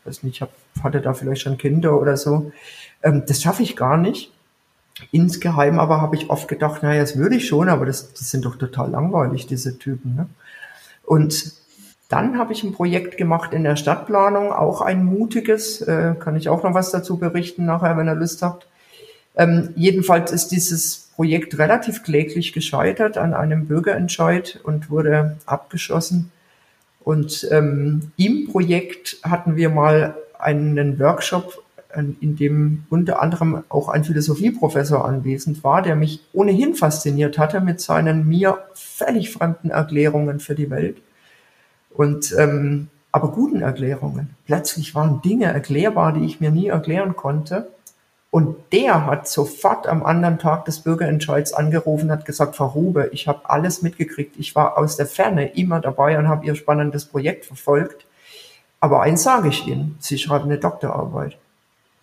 [0.05, 0.51] weiß nicht, ich hab,
[0.83, 2.51] hatte da vielleicht schon Kinder oder so.
[3.05, 4.33] Ähm, das schaffe ich gar nicht.
[5.11, 8.45] Insgeheim aber habe ich oft gedacht, naja, das würde ich schon, aber das, die sind
[8.45, 10.15] doch total langweilig, diese Typen.
[10.15, 10.29] Ne?
[11.05, 11.53] Und
[12.09, 16.49] dann habe ich ein Projekt gemacht in der Stadtplanung, auch ein mutiges, äh, kann ich
[16.49, 18.69] auch noch was dazu berichten nachher, wenn ihr Lust habt.
[19.37, 26.31] Ähm, jedenfalls ist dieses Projekt relativ kläglich gescheitert an einem Bürgerentscheid und wurde abgeschossen.
[27.01, 31.64] Und ähm, im Projekt hatten wir mal einen Workshop,
[31.95, 37.81] in dem unter anderem auch ein Philosophieprofessor anwesend war, der mich ohnehin fasziniert hatte mit
[37.81, 40.97] seinen mir völlig fremden Erklärungen für die Welt.
[41.91, 44.35] Und ähm, aber guten Erklärungen.
[44.45, 47.69] Plötzlich waren Dinge erklärbar, die ich mir nie erklären konnte.
[48.33, 53.29] Und der hat sofort am anderen Tag des Bürgerentscheids angerufen, hat gesagt, Frau Rube, ich
[53.29, 54.35] habe alles mitgekriegt.
[54.37, 58.05] Ich war aus der Ferne immer dabei und habe Ihr spannendes Projekt verfolgt.
[58.81, 61.39] Aber eins sage ich Ihnen, Sie schreiben eine Doktorarbeit.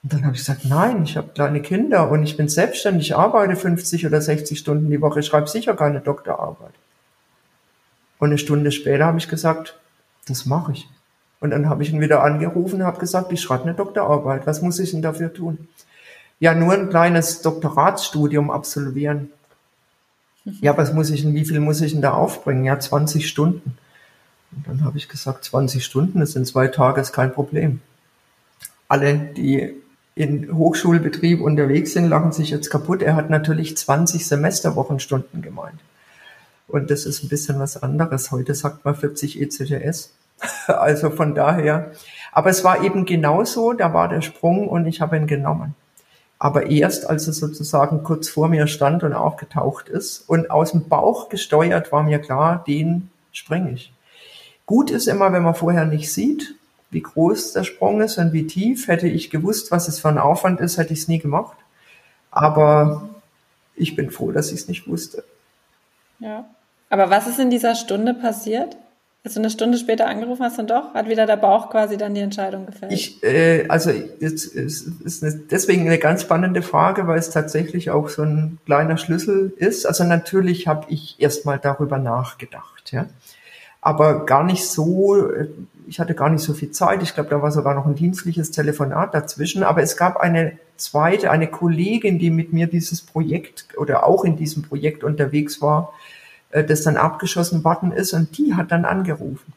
[0.03, 3.55] Und dann habe ich gesagt, nein, ich habe kleine Kinder und ich bin selbstständig, arbeite
[3.55, 6.73] 50 oder 60 Stunden die Woche, schreibe sicher keine Doktorarbeit.
[8.17, 9.79] Und eine Stunde später habe ich gesagt,
[10.27, 10.87] das mache ich.
[11.39, 14.45] Und dann habe ich ihn wieder angerufen und habe gesagt, ich schreibe eine Doktorarbeit.
[14.45, 15.67] Was muss ich denn dafür tun?
[16.39, 19.31] Ja, nur ein kleines Doktoratsstudium absolvieren.
[20.43, 22.63] Ja, was muss ich denn, wie viel muss ich denn da aufbringen?
[22.63, 23.77] Ja, 20 Stunden.
[24.51, 27.81] Und dann habe ich gesagt, 20 Stunden, das sind zwei Tage, ist kein Problem.
[28.87, 29.75] Alle, die
[30.21, 33.01] in Hochschulbetrieb unterwegs sind, lachen sich jetzt kaputt.
[33.01, 35.79] Er hat natürlich 20 Semesterwochenstunden gemeint.
[36.67, 38.31] Und das ist ein bisschen was anderes.
[38.31, 40.13] Heute sagt man 40 ECTS.
[40.67, 41.91] Also von daher.
[42.31, 45.75] Aber es war eben genauso, da war der Sprung und ich habe ihn genommen.
[46.39, 50.87] Aber erst als er sozusagen kurz vor mir stand und aufgetaucht ist und aus dem
[50.87, 53.93] Bauch gesteuert, war mir klar, den springe ich.
[54.65, 56.55] Gut ist immer, wenn man vorher nicht sieht,
[56.91, 58.87] wie groß der Sprung ist und wie tief.
[58.87, 61.57] Hätte ich gewusst, was es für ein Aufwand ist, hätte ich es nie gemacht.
[62.29, 63.09] Aber
[63.75, 65.23] ich bin froh, dass ich es nicht wusste.
[66.19, 66.45] Ja.
[66.89, 68.77] Aber was ist in dieser Stunde passiert?
[69.23, 72.15] Als du eine Stunde später angerufen hast, dann doch, hat wieder der Bauch quasi dann
[72.15, 72.91] die Entscheidung gefällt.
[72.91, 77.91] Ich, äh, also es ist, ist eine, deswegen eine ganz spannende Frage, weil es tatsächlich
[77.91, 79.85] auch so ein kleiner Schlüssel ist.
[79.85, 83.05] Also natürlich habe ich erstmal darüber nachgedacht, ja,
[83.81, 85.29] aber gar nicht so.
[85.87, 87.03] Ich hatte gar nicht so viel Zeit.
[87.03, 89.63] Ich glaube, da war sogar noch ein dienstliches Telefonat dazwischen.
[89.63, 94.37] Aber es gab eine zweite, eine Kollegin, die mit mir dieses Projekt oder auch in
[94.37, 95.91] diesem Projekt unterwegs war
[96.51, 98.13] äh, das dann abgeschossen worden ist.
[98.13, 99.53] Und die hat dann angerufen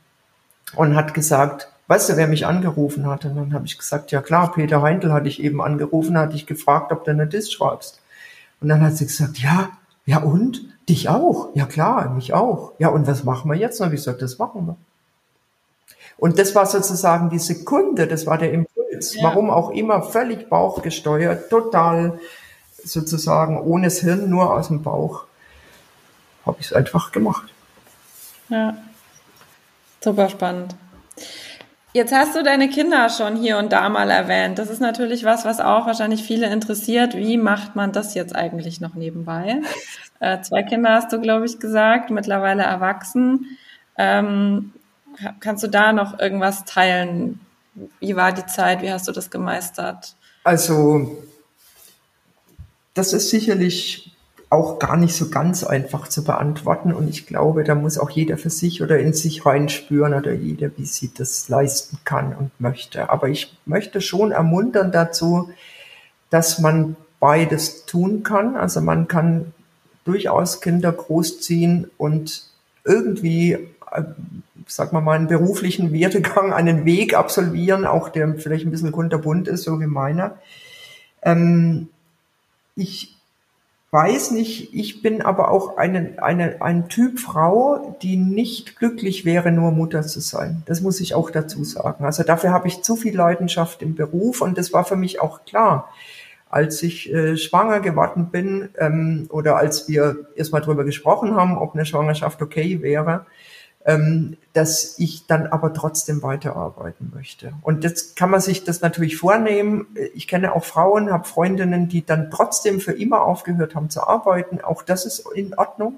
[0.74, 3.24] und hat gesagt, weißt du, wer mich angerufen hat?
[3.24, 6.46] Und dann habe ich gesagt, ja klar, Peter Heindl hatte ich eben angerufen, hatte ich
[6.46, 8.00] gefragt, ob du eine Diss schreibst.
[8.60, 9.70] Und dann hat sie gesagt, ja,
[10.06, 10.62] ja und?
[10.88, 11.48] Dich auch?
[11.54, 12.72] Ja klar, mich auch.
[12.78, 13.80] Ja, und was machen wir jetzt?
[13.80, 14.76] Und ich gesagt, das machen wir.
[16.18, 19.14] Und das war sozusagen die Sekunde, das war der Impuls.
[19.14, 19.24] Ja.
[19.24, 22.20] Warum auch immer, völlig bauchgesteuert, total
[22.84, 25.24] sozusagen ohne das Hirn, nur aus dem Bauch
[26.44, 27.52] habe ich es einfach gemacht.
[28.48, 28.76] Ja,
[30.00, 30.76] super spannend.
[31.96, 34.58] Jetzt hast du deine Kinder schon hier und da mal erwähnt.
[34.58, 37.14] Das ist natürlich was, was auch wahrscheinlich viele interessiert.
[37.14, 39.62] Wie macht man das jetzt eigentlich noch nebenbei?
[40.20, 43.58] Äh, zwei Kinder hast du, glaube ich, gesagt, mittlerweile erwachsen.
[43.98, 44.72] Ähm,
[45.40, 47.40] kannst du da noch irgendwas teilen?
[48.00, 48.80] Wie war die Zeit?
[48.80, 50.14] Wie hast du das gemeistert?
[50.44, 51.22] Also,
[52.94, 54.13] das ist sicherlich
[54.54, 56.92] auch gar nicht so ganz einfach zu beantworten.
[56.92, 60.70] Und ich glaube, da muss auch jeder für sich oder in sich reinspüren oder jeder,
[60.76, 63.10] wie sie das leisten kann und möchte.
[63.10, 65.50] Aber ich möchte schon ermuntern dazu,
[66.30, 68.56] dass man beides tun kann.
[68.56, 69.52] Also man kann
[70.04, 72.44] durchaus Kinder großziehen und
[72.84, 74.02] irgendwie, äh,
[74.66, 79.48] sag mal mal, einen beruflichen Werdegang, einen Weg absolvieren, auch der vielleicht ein bisschen kunterbunt
[79.48, 80.38] ist, so wie meiner.
[81.22, 81.88] Ähm,
[82.76, 83.13] ich
[83.94, 89.52] weiß nicht, ich bin aber auch eine, eine, ein Typ Frau, die nicht glücklich wäre,
[89.52, 90.64] nur Mutter zu sein.
[90.66, 92.04] Das muss ich auch dazu sagen.
[92.04, 95.44] Also dafür habe ich zu viel Leidenschaft im Beruf und das war für mich auch
[95.44, 95.90] klar.
[96.50, 101.74] Als ich äh, schwanger geworden bin ähm, oder als wir erstmal drüber gesprochen haben, ob
[101.74, 103.26] eine Schwangerschaft okay wäre,
[103.84, 107.52] ähm, dass ich dann aber trotzdem weiterarbeiten möchte.
[107.62, 109.88] Und jetzt kann man sich das natürlich vornehmen.
[110.14, 114.60] Ich kenne auch Frauen, habe Freundinnen, die dann trotzdem für immer aufgehört haben zu arbeiten.
[114.62, 115.96] Auch das ist in Ordnung.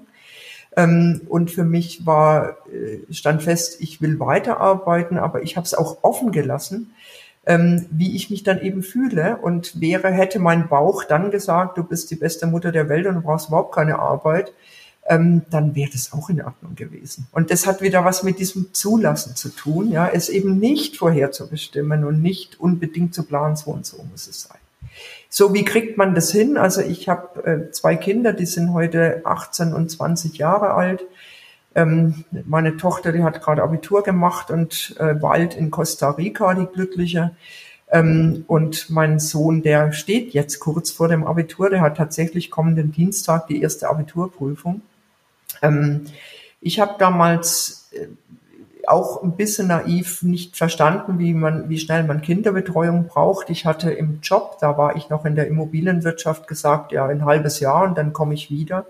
[0.75, 5.73] Ähm, und für mich war, äh, stand fest, ich will weiterarbeiten, aber ich habe es
[5.73, 6.93] auch offen gelassen,
[7.45, 9.37] ähm, wie ich mich dann eben fühle.
[9.37, 13.15] Und wäre, hätte mein Bauch dann gesagt, du bist die beste Mutter der Welt und
[13.15, 14.53] du brauchst überhaupt keine Arbeit,
[15.07, 17.27] ähm, dann wäre das auch in Ordnung gewesen.
[17.31, 22.03] Und das hat wieder was mit diesem Zulassen zu tun, ja, es eben nicht vorherzubestimmen
[22.03, 24.57] und nicht unbedingt zu planen, so und so muss es sein.
[25.29, 26.57] So, wie kriegt man das hin?
[26.57, 31.03] Also ich habe äh, zwei Kinder, die sind heute 18 und 20 Jahre alt.
[31.75, 36.65] Ähm, meine Tochter, die hat gerade Abitur gemacht und äh, bald in Costa Rica, die
[36.65, 37.31] Glückliche.
[37.89, 42.91] Ähm, und mein Sohn, der steht jetzt kurz vor dem Abitur, der hat tatsächlich kommenden
[42.91, 44.81] Dienstag die erste Abiturprüfung.
[45.61, 46.05] Ähm,
[46.61, 48.07] ich habe damals äh,
[48.87, 53.49] auch ein bisschen naiv nicht verstanden, wie man, wie schnell man Kinderbetreuung braucht.
[53.49, 57.59] Ich hatte im Job, da war ich noch in der Immobilienwirtschaft gesagt, ja, ein halbes
[57.59, 58.85] Jahr und dann komme ich wieder.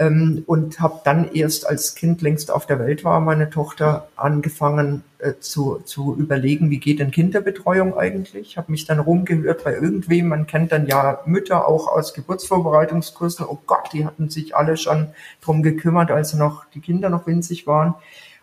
[0.00, 5.04] Ähm, und habe dann erst, als Kind längst auf der Welt war, meine Tochter angefangen
[5.18, 8.56] äh, zu, zu überlegen, wie geht denn Kinderbetreuung eigentlich.
[8.56, 10.28] Habe mich dann rumgehört bei irgendwem.
[10.28, 13.44] Man kennt dann ja Mütter auch aus Geburtsvorbereitungskursen.
[13.46, 15.08] Oh Gott, die hatten sich alle schon
[15.42, 17.94] drum gekümmert, als noch die Kinder noch winzig waren.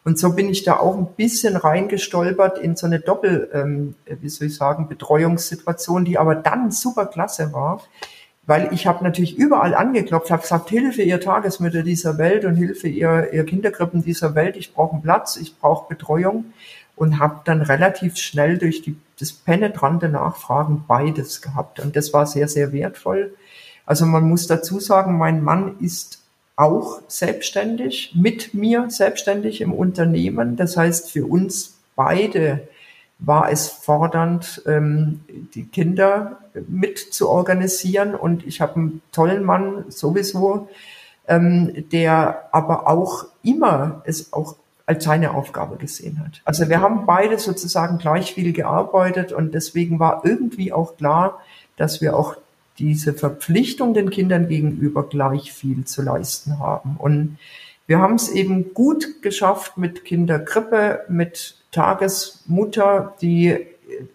[0.03, 4.29] Und so bin ich da auch ein bisschen reingestolpert in so eine Doppel, ähm, wie
[4.29, 7.81] soll ich sagen, Betreuungssituation, die aber dann super klasse war,
[8.47, 12.87] weil ich habe natürlich überall angeklopft, habe gesagt, Hilfe, ihr Tagesmütter dieser Welt und Hilfe,
[12.87, 16.45] ihr, ihr Kinderkrippen dieser Welt, ich brauche einen Platz, ich brauche Betreuung
[16.95, 22.25] und habe dann relativ schnell durch die, das penetrante Nachfragen beides gehabt und das war
[22.25, 23.35] sehr, sehr wertvoll.
[23.85, 26.23] Also man muss dazu sagen, mein Mann ist
[26.55, 30.55] auch selbstständig, mit mir selbstständig im Unternehmen.
[30.55, 32.67] Das heißt, für uns beide
[33.19, 35.21] war es fordernd, ähm,
[35.53, 38.15] die Kinder mit zu organisieren.
[38.15, 40.69] Und ich habe einen tollen Mann sowieso,
[41.27, 44.55] ähm, der aber auch immer es auch
[44.85, 46.41] als seine Aufgabe gesehen hat.
[46.45, 51.41] Also wir haben beide sozusagen gleich viel gearbeitet und deswegen war irgendwie auch klar,
[51.75, 52.37] dass wir auch
[52.79, 56.95] diese Verpflichtung den Kindern gegenüber gleich viel zu leisten haben.
[56.97, 57.37] Und
[57.87, 63.65] wir haben es eben gut geschafft mit Kinderkrippe, mit Tagesmutter, die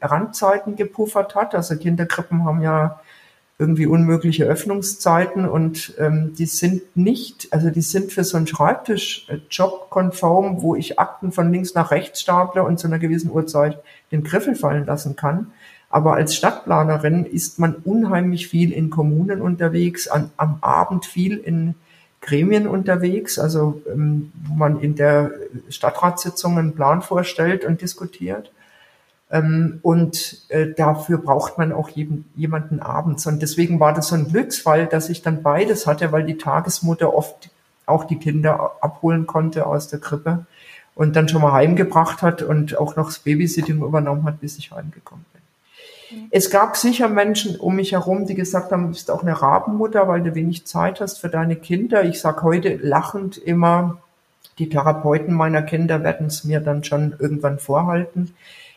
[0.01, 1.55] Randzeiten gepuffert hat.
[1.55, 3.01] Also Kinderkrippen haben ja
[3.59, 9.89] irgendwie unmögliche Öffnungszeiten und ähm, die sind nicht, also die sind für so einen Schreibtischjob
[9.89, 13.79] konform, wo ich Akten von links nach rechts staple und zu einer gewissen Uhrzeit
[14.11, 15.53] den Griffel fallen lassen kann.
[15.91, 21.75] Aber als Stadtplanerin ist man unheimlich viel in Kommunen unterwegs, an, am Abend viel in
[22.23, 25.33] Gremien unterwegs, also ähm, wo man in der
[25.69, 28.51] Stadtratssitzung einen Plan vorstellt und diskutiert.
[29.31, 33.27] Ähm, und äh, dafür braucht man auch jeden, jemanden abends.
[33.27, 37.13] Und deswegen war das so ein Glücksfall, dass ich dann beides hatte, weil die Tagesmutter
[37.13, 37.51] oft
[37.87, 40.47] auch die Kinder abholen konnte aus der Krippe
[40.95, 44.71] und dann schon mal heimgebracht hat und auch noch das Babysitting übernommen hat, bis ich
[44.71, 45.25] heimgekommen.
[46.31, 50.09] Es gab sicher Menschen um mich herum, die gesagt haben, du bist auch eine Rabenmutter,
[50.09, 52.05] weil du wenig Zeit hast für deine Kinder.
[52.05, 53.99] Ich sage heute lachend immer,
[54.59, 58.35] die Therapeuten meiner Kinder werden es mir dann schon irgendwann vorhalten.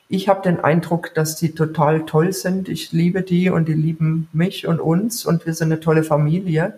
[0.07, 2.69] Ich habe den Eindruck, dass die total toll sind.
[2.69, 6.77] Ich liebe die und die lieben mich und uns und wir sind eine tolle Familie.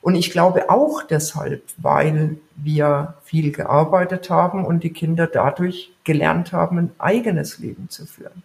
[0.00, 6.52] Und ich glaube auch deshalb, weil wir viel gearbeitet haben und die Kinder dadurch gelernt
[6.52, 8.42] haben, ein eigenes Leben zu führen.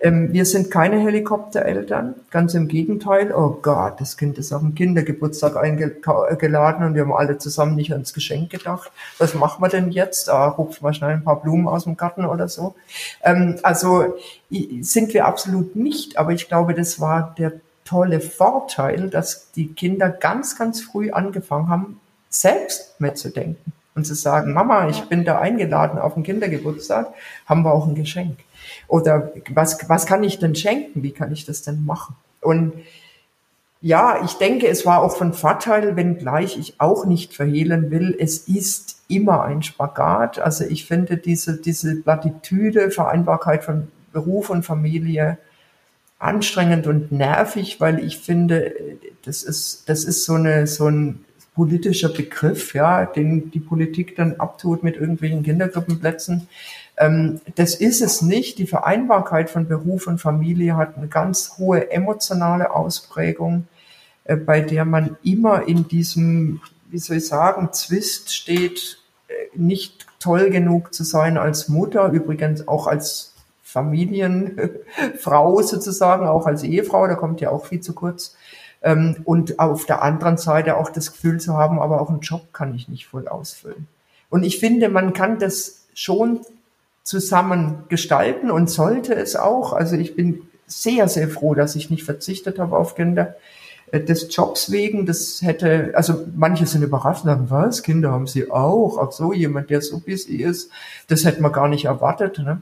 [0.00, 3.32] Ähm, wir sind keine Helikoptereltern, ganz im Gegenteil.
[3.32, 7.92] Oh Gott, das Kind ist auf dem Kindergeburtstag eingeladen und wir haben alle zusammen nicht
[7.92, 8.92] ans Geschenk gedacht.
[9.18, 10.30] Was machen wir denn jetzt?
[10.30, 12.76] Ah, rupfen wir schnell ein paar Blumen aus dem Garten oder so.
[13.22, 14.14] Ähm, also
[14.80, 17.52] sind wir absolut nicht, aber ich glaube, das war der
[17.84, 24.52] tolle Vorteil, dass die Kinder ganz, ganz früh angefangen haben, selbst mitzudenken und zu sagen,
[24.52, 27.08] Mama, ich bin da eingeladen auf den Kindergeburtstag,
[27.46, 28.38] haben wir auch ein Geschenk.
[28.88, 31.02] Oder was, was kann ich denn schenken?
[31.02, 32.16] Wie kann ich das denn machen?
[32.40, 32.72] Und
[33.80, 38.48] ja, ich denke, es war auch von Vorteil, wenngleich ich auch nicht verhehlen will, es
[38.48, 40.40] ist immer ein Spagat.
[40.40, 45.38] Also ich finde diese, diese Plattitüde, Vereinbarkeit von Beruf und Familie
[46.18, 48.74] anstrengend und nervig, weil ich finde,
[49.24, 51.24] das ist, das ist so eine, so ein
[51.54, 56.48] politischer Begriff, ja, den die Politik dann abtut mit irgendwelchen Kindergruppenplätzen.
[56.98, 58.58] Ähm, das ist es nicht.
[58.58, 63.68] Die Vereinbarkeit von Beruf und Familie hat eine ganz hohe emotionale Ausprägung,
[64.24, 70.06] äh, bei der man immer in diesem, wie soll ich sagen, Zwist steht, äh, nicht
[70.18, 77.14] toll genug zu sein als Mutter, übrigens auch als Familienfrau sozusagen, auch als Ehefrau, da
[77.14, 78.34] kommt ja auch viel zu kurz.
[78.82, 82.52] Ähm, und auf der anderen Seite auch das Gefühl zu haben, aber auch einen Job
[82.52, 83.86] kann ich nicht voll ausfüllen.
[84.30, 86.40] Und ich finde, man kann das schon
[87.08, 89.72] zusammen gestalten und sollte es auch.
[89.72, 93.36] Also ich bin sehr, sehr froh, dass ich nicht verzichtet habe auf Kinder
[93.92, 95.06] äh, des Jobs wegen.
[95.06, 98.98] Das hätte, also manche sind überrascht und sagen, was, Kinder haben sie auch?
[98.98, 100.70] Ach so, jemand, der so busy ist,
[101.06, 102.40] das hätte man gar nicht erwartet.
[102.40, 102.60] Ne?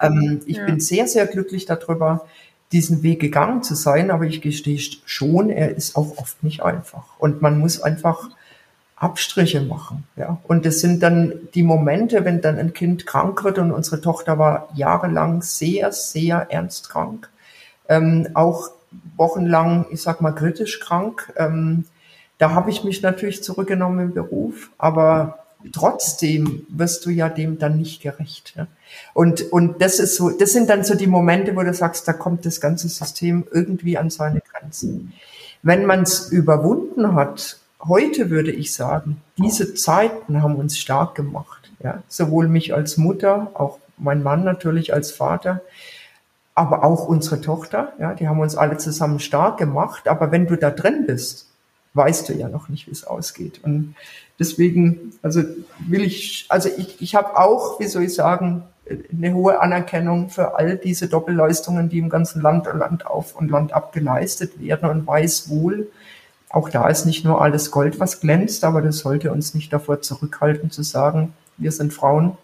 [0.00, 0.66] Ähm, ich ja.
[0.66, 2.26] bin sehr, sehr glücklich darüber.
[2.70, 7.04] diesen Weg gegangen zu sein, aber ich gestehe schon, er ist auch oft nicht einfach.
[7.18, 8.30] Und man muss einfach
[9.04, 10.04] Abstriche machen.
[10.16, 10.38] Ja.
[10.44, 14.38] Und das sind dann die Momente, wenn dann ein Kind krank wird und unsere Tochter
[14.38, 17.28] war jahrelang sehr, sehr ernst krank.
[17.88, 18.70] Ähm, auch
[19.16, 21.32] wochenlang, ich sag mal, kritisch krank.
[21.36, 21.84] Ähm,
[22.38, 25.38] da habe ich mich natürlich zurückgenommen im Beruf, aber
[25.72, 28.54] trotzdem wirst du ja dem dann nicht gerecht.
[28.56, 28.66] Ja?
[29.12, 32.12] Und, und das ist so, das sind dann so die Momente, wo du sagst, da
[32.12, 35.12] kommt das ganze System irgendwie an seine Grenzen.
[35.62, 41.70] Wenn man es überwunden hat, heute würde ich sagen, diese Zeiten haben uns stark gemacht.
[41.82, 42.02] Ja?
[42.08, 45.60] Sowohl mich als Mutter, auch mein Mann natürlich als Vater,
[46.54, 50.06] aber auch unsere Tochter, ja, die haben uns alle zusammen stark gemacht.
[50.06, 51.48] Aber wenn du da drin bist,
[51.94, 53.60] weißt du ja noch nicht, wie es ausgeht.
[53.62, 53.96] Und
[54.38, 55.42] deswegen, also
[55.78, 58.62] will ich, also ich, ich habe auch, wie soll ich sagen,
[59.12, 63.72] eine hohe Anerkennung für all diese Doppelleistungen, die im ganzen Land, Land auf und Land
[63.72, 65.88] ab geleistet werden und weiß wohl,
[66.54, 70.00] auch da ist nicht nur alles Gold, was glänzt, aber das sollte uns nicht davor
[70.02, 72.38] zurückhalten zu sagen, wir sind Frauen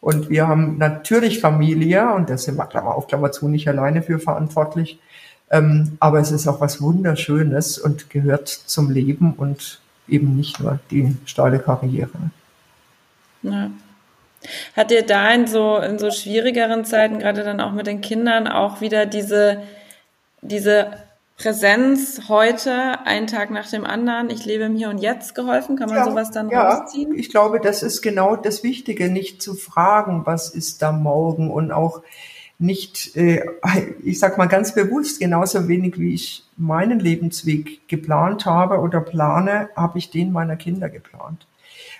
[0.00, 4.02] und wir haben natürlich Familie und das sind wir, Klammer auf, Klammer zu, nicht alleine
[4.02, 4.98] für verantwortlich.
[5.50, 10.80] Ähm, aber es ist auch was Wunderschönes und gehört zum Leben und eben nicht nur
[10.90, 12.10] die steile Karriere.
[13.42, 13.70] Ja.
[14.76, 18.48] Hat dir da in so, in so schwierigeren Zeiten, gerade dann auch mit den Kindern,
[18.48, 19.62] auch wieder diese,
[20.42, 20.88] diese
[21.38, 25.76] Präsenz heute, einen Tag nach dem anderen, ich lebe im Hier und Jetzt geholfen?
[25.76, 27.14] Kann man ja, sowas dann ja, rausziehen?
[27.14, 31.70] Ich glaube, das ist genau das Wichtige, nicht zu fragen, was ist da morgen und
[31.70, 32.02] auch
[32.58, 33.46] nicht, äh,
[34.02, 39.70] ich sag mal ganz bewusst, genauso wenig wie ich meinen Lebensweg geplant habe oder plane,
[39.76, 41.46] habe ich den meiner Kinder geplant.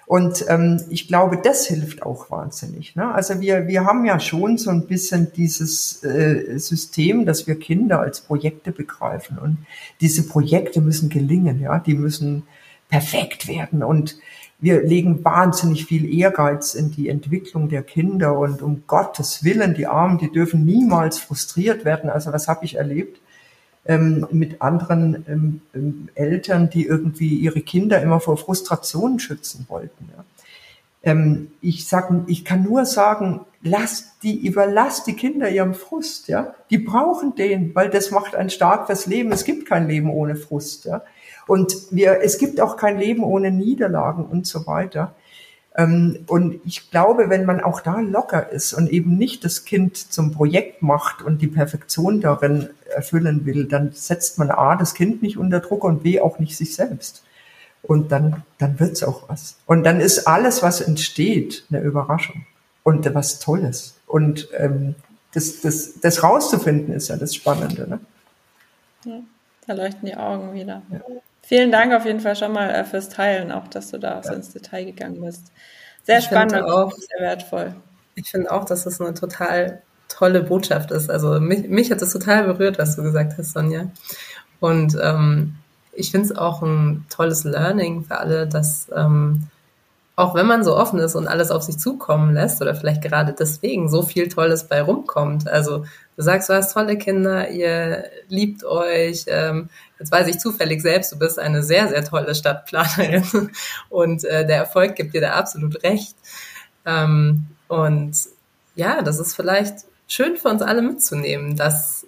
[0.09, 2.97] Und ähm, ich glaube, das hilft auch wahnsinnig.
[2.97, 3.13] Ne?
[3.13, 8.01] Also wir, wir haben ja schon so ein bisschen dieses äh, System, dass wir Kinder
[8.01, 9.37] als Projekte begreifen.
[9.37, 9.59] Und
[10.01, 12.45] diese Projekte müssen gelingen, ja, die müssen
[12.89, 13.83] perfekt werden.
[13.83, 14.17] Und
[14.59, 19.87] wir legen wahnsinnig viel Ehrgeiz in die Entwicklung der Kinder und um Gottes Willen, die
[19.87, 22.09] Armen, die dürfen niemals frustriert werden.
[22.09, 23.21] Also was habe ich erlebt
[23.89, 30.09] ähm, mit anderen ähm, ähm, Eltern, die irgendwie ihre Kinder immer vor Frustrationen schützen wollten.
[30.15, 30.25] Ja.
[31.03, 36.55] Ähm, ich sag, ich kann nur sagen, lass die, überlass die Kinder ihrem Frust, ja.
[36.71, 39.33] Die brauchen den, weil das macht ein stark fürs Leben.
[39.33, 41.03] Es gibt kein Leben ohne Frust, ja.
[41.47, 45.15] Und wir, es gibt auch kein Leben ohne Niederlagen und so weiter.
[45.79, 49.97] Ähm, und ich glaube, wenn man auch da locker ist und eben nicht das Kind
[49.97, 55.23] zum Projekt macht und die Perfektion darin erfüllen will, dann setzt man A, das Kind
[55.23, 57.23] nicht unter Druck und B, auch nicht sich selbst.
[57.83, 59.57] Und dann, dann wird's auch was.
[59.67, 62.45] Und dann ist alles, was entsteht, eine Überraschung
[62.83, 63.95] und was Tolles.
[64.09, 64.97] Und ähm,
[65.33, 67.89] das, das, das rauszufinden ist ja das Spannende.
[67.89, 68.01] Ne?
[69.05, 69.21] Ja,
[69.69, 70.83] da leuchten die Augen wieder.
[70.91, 71.01] Ja.
[71.49, 74.35] Vielen Dank auf jeden Fall schon mal äh, fürs Teilen, auch dass du da so
[74.35, 75.51] ins Detail gegangen bist.
[76.03, 77.75] Sehr ich spannend und auch, sehr wertvoll.
[78.17, 81.09] Ich finde auch, dass es eine total tolle Botschaft ist.
[81.09, 83.87] Also mich, mich hat es total berührt, was du gesagt hast, Sonja.
[84.61, 85.55] Und ähm,
[85.95, 89.49] ich finde es auch ein tolles Learning für alle, dass ähm,
[90.17, 93.33] auch wenn man so offen ist und alles auf sich zukommen lässt oder vielleicht gerade
[93.33, 95.49] deswegen so viel Tolles bei rumkommt.
[95.49, 95.87] Also
[96.19, 99.25] du sagst, du hast tolle Kinder, ihr liebt euch.
[99.29, 103.51] Ähm, jetzt weiß ich zufällig selbst, du bist eine sehr, sehr tolle Stadtplanerin
[103.89, 106.17] und äh, der Erfolg gibt dir da absolut recht.
[106.85, 108.17] Ähm, und
[108.75, 112.05] ja, das ist vielleicht schön für uns alle mitzunehmen, dass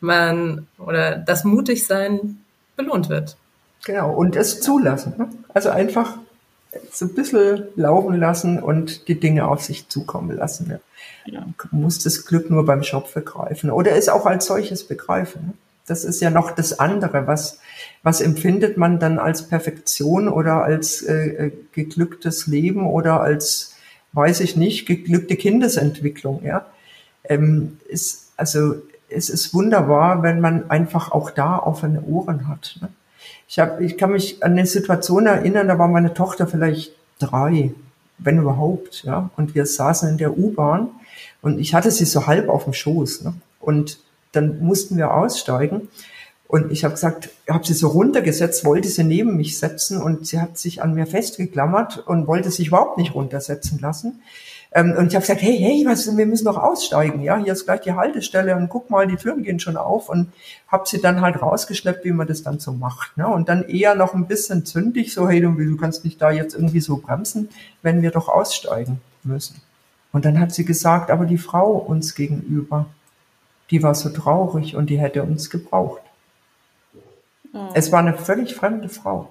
[0.00, 2.44] man oder das Mutigsein
[2.76, 3.38] belohnt wird.
[3.86, 5.14] Genau, und es zulassen.
[5.16, 5.30] Ne?
[5.54, 6.18] Also einfach
[6.90, 10.70] so ein bisschen laufen lassen und die Dinge auf sich zukommen lassen.
[10.70, 10.80] Ja.
[11.26, 11.46] Ja.
[11.72, 15.54] Man muss das Glück nur beim Schopf begreifen oder es auch als solches begreifen.
[15.86, 17.26] Das ist ja noch das andere.
[17.26, 17.60] Was,
[18.02, 23.74] was empfindet man dann als Perfektion oder als äh, äh geglücktes Leben oder als,
[24.12, 26.42] weiß ich nicht, geglückte Kindesentwicklung?
[26.44, 26.66] Ja,
[27.24, 28.76] ähm, ist, also
[29.08, 32.78] es ist wunderbar, wenn man einfach auch da offene Ohren hat.
[32.80, 32.88] Ne?
[33.48, 37.72] Ich, hab, ich kann mich an eine Situation erinnern, da war meine Tochter vielleicht drei,
[38.18, 39.30] wenn überhaupt, ja.
[39.36, 40.90] Und wir saßen in der U-Bahn
[41.42, 43.22] und ich hatte sie so halb auf dem Schoß.
[43.22, 43.34] Ne?
[43.60, 43.98] Und
[44.32, 45.88] dann mussten wir aussteigen.
[46.46, 50.40] Und ich habe gesagt, habe sie so runtergesetzt, wollte sie neben mich setzen und sie
[50.40, 54.20] hat sich an mir festgeklammert und wollte sich überhaupt nicht runtersetzen lassen.
[54.74, 57.64] Ähm, und ich habe gesagt, hey, hey, was, wir müssen doch aussteigen, ja, hier ist
[57.64, 60.32] gleich die Haltestelle und guck mal, die Türen gehen schon auf und
[60.66, 63.16] habe sie dann halt rausgeschleppt, wie man das dann so macht.
[63.16, 63.28] Ne?
[63.28, 66.54] Und dann eher noch ein bisschen zündig, so, hey, du, du kannst nicht da jetzt
[66.54, 67.48] irgendwie so bremsen,
[67.82, 69.62] wenn wir doch aussteigen müssen.
[70.12, 72.86] Und dann hat sie gesagt, aber die Frau uns gegenüber,
[73.70, 76.02] die war so traurig und die hätte uns gebraucht.
[77.52, 77.68] Oh.
[77.74, 79.30] Es war eine völlig fremde Frau.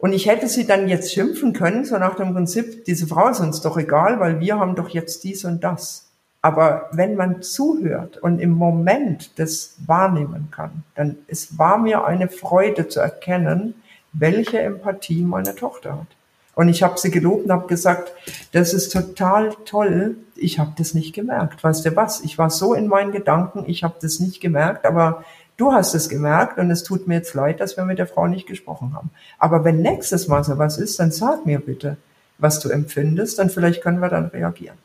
[0.00, 3.40] Und ich hätte sie dann jetzt schimpfen können, so nach dem Prinzip, diese Frau ist
[3.40, 6.06] uns doch egal, weil wir haben doch jetzt dies und das.
[6.40, 12.28] Aber wenn man zuhört und im Moment das wahrnehmen kann, dann es war mir eine
[12.28, 13.74] Freude zu erkennen,
[14.14, 16.06] welche Empathie meine Tochter hat.
[16.54, 18.12] Und ich habe sie gelobt und habe gesagt,
[18.52, 20.16] das ist total toll.
[20.34, 21.62] Ich habe das nicht gemerkt.
[21.62, 22.22] Weißt du was?
[22.22, 25.24] Ich war so in meinen Gedanken, ich habe das nicht gemerkt, aber
[25.60, 28.26] du hast es gemerkt und es tut mir jetzt leid, dass wir mit der Frau
[28.26, 29.10] nicht gesprochen haben.
[29.38, 31.96] Aber wenn nächstes Mal so was ist, dann sag mir bitte,
[32.38, 34.78] was du empfindest, dann vielleicht können wir dann reagieren.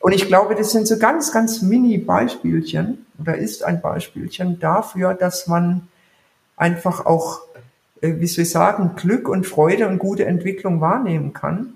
[0.00, 5.14] Und ich glaube, das sind so ganz, ganz mini Beispielchen oder ist ein Beispielchen dafür,
[5.14, 5.88] dass man
[6.56, 7.40] einfach auch
[8.04, 11.74] äh, wie soll ich sagen, Glück und Freude und gute Entwicklung wahrnehmen kann.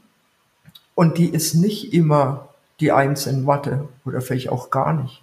[0.95, 2.49] Und die ist nicht immer
[2.81, 5.23] die Eins in Mathe oder vielleicht auch gar nicht.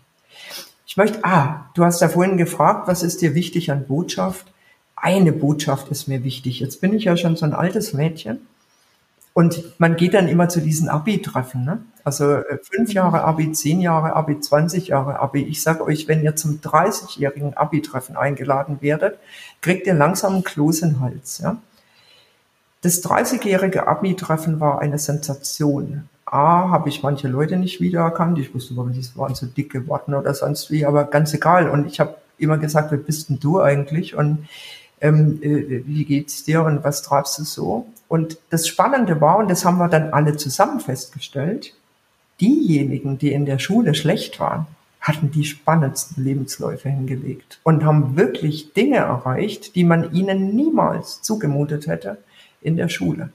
[0.95, 4.45] Ich möchte, ah, du hast ja vorhin gefragt, was ist dir wichtig an Botschaft?
[4.95, 6.61] Eine Botschaft ist mir wichtig.
[6.61, 8.47] Jetzt bin ich ja schon so ein altes Mädchen
[9.33, 11.83] und man geht dann immer zu diesen Abi-Treffen, ne?
[12.05, 15.43] Also äh, fünf Jahre Abi, zehn Jahre Abi, 20 Jahre Abi.
[15.43, 19.19] Ich sage euch, wenn ihr zum 30-jährigen Abi-Treffen eingeladen werdet,
[19.59, 21.39] kriegt ihr langsam einen Kloß in den Hals.
[21.39, 21.57] Ja?
[22.83, 26.07] Das 30-jährige Abi-Treffen war eine Sensation.
[26.25, 28.39] A, habe ich manche Leute nicht wiedererkannt.
[28.39, 31.69] Ich wusste nicht, es waren so dicke geworden oder sonst wie, aber ganz egal.
[31.69, 34.15] Und ich habe immer gesagt, wer bist denn du eigentlich?
[34.15, 34.47] Und
[35.01, 37.87] ähm, äh, wie geht's dir und was treibst du so?
[38.07, 41.73] Und das Spannende war, und das haben wir dann alle zusammen festgestellt,
[42.41, 44.67] diejenigen, die in der Schule schlecht waren,
[44.99, 51.85] hatten die spannendsten Lebensläufe hingelegt und haben wirklich Dinge erreicht, die man ihnen niemals zugemutet
[51.85, 52.17] hätte
[52.61, 53.29] in der Schule.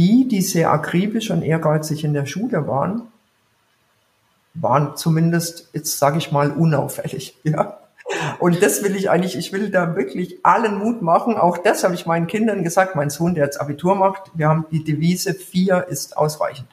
[0.00, 3.02] Die, die sehr akribisch und ehrgeizig in der Schule waren,
[4.54, 7.36] waren zumindest, jetzt sage ich mal, unauffällig.
[7.44, 7.76] Ja?
[8.38, 11.36] Und das will ich eigentlich, ich will da wirklich allen Mut machen.
[11.36, 12.96] Auch das habe ich meinen Kindern gesagt.
[12.96, 16.68] Mein Sohn, der jetzt Abitur macht, wir haben die Devise, vier ist ausreichend.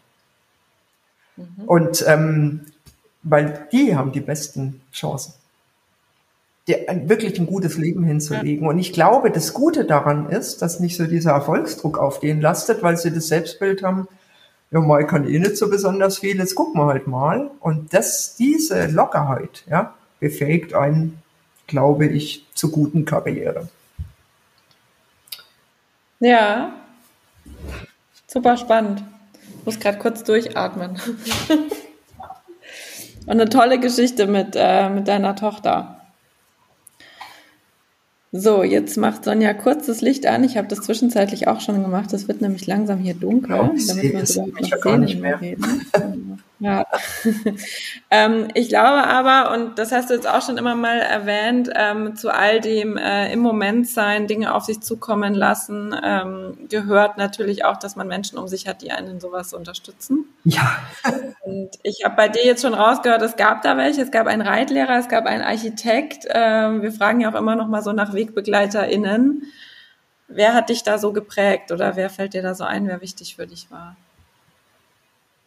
[1.36, 1.46] Mhm.
[1.66, 2.66] Und ähm,
[3.24, 5.34] weil die haben die besten Chancen,
[6.68, 8.65] die, wirklich ein gutes Leben hinzulegen.
[8.65, 8.70] Ja.
[8.70, 12.84] Und ich glaube, das Gute daran ist, dass nicht so dieser Erfolgsdruck auf denen lastet,
[12.84, 14.07] weil sie das Selbstbild haben,
[14.72, 17.51] ja, mal kann eh nicht so besonders viel, jetzt gucken wir halt mal.
[17.61, 21.22] Und das, diese Lockerheit, ja, befähigt einen,
[21.68, 23.70] glaube ich, zur guten Karriere.
[26.20, 26.74] Ja,
[28.26, 29.03] super spannend.
[29.59, 30.99] Ich muss gerade kurz durchatmen.
[33.26, 35.97] Und eine tolle Geschichte mit, äh, mit deiner Tochter.
[38.40, 40.44] So, jetzt macht Sonja kurz das Licht an.
[40.44, 42.14] Ich habe das zwischenzeitlich auch schon gemacht.
[42.14, 46.44] Es wird nämlich langsam hier dunkel, ja, damit wir überhaupt noch sehen, nicht mehr reden.
[46.60, 46.86] Ja.
[48.12, 52.16] ähm, ich glaube aber, und das hast du jetzt auch schon immer mal erwähnt, ähm,
[52.16, 57.64] zu all dem äh, im Moment sein, Dinge auf sich zukommen lassen, ähm, gehört natürlich
[57.64, 60.26] auch, dass man Menschen um sich hat, die einen in sowas unterstützen.
[60.43, 60.78] Ja.
[61.43, 64.41] Und ich habe bei dir jetzt schon rausgehört, es gab da welche, es gab einen
[64.41, 66.26] Reitlehrer, es gab einen Architekt.
[66.30, 69.43] Ähm, wir fragen ja auch immer noch mal so nach WegbegleiterInnen.
[70.28, 73.36] Wer hat dich da so geprägt oder wer fällt dir da so ein, wer wichtig
[73.36, 73.95] für dich war?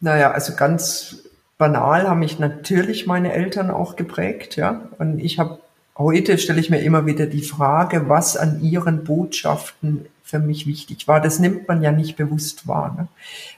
[0.01, 1.23] Naja, also ganz
[1.57, 4.89] banal haben mich natürlich meine Eltern auch geprägt, ja.
[4.97, 5.59] Und ich habe
[5.97, 11.07] heute stelle ich mir immer wieder die Frage, was an ihren Botschaften für mich wichtig
[11.07, 11.21] war.
[11.21, 13.07] Das nimmt man ja nicht bewusst wahr, ne?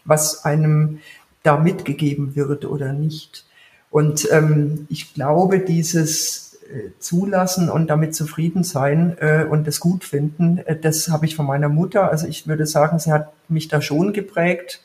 [0.05, 0.99] was einem
[1.43, 3.45] da mitgegeben wird oder nicht.
[3.91, 10.03] Und ähm, ich glaube, dieses äh, Zulassen und damit zufrieden sein äh, und das gut
[10.03, 12.09] finden, äh, das habe ich von meiner Mutter.
[12.09, 14.81] Also ich würde sagen, sie hat mich da schon geprägt.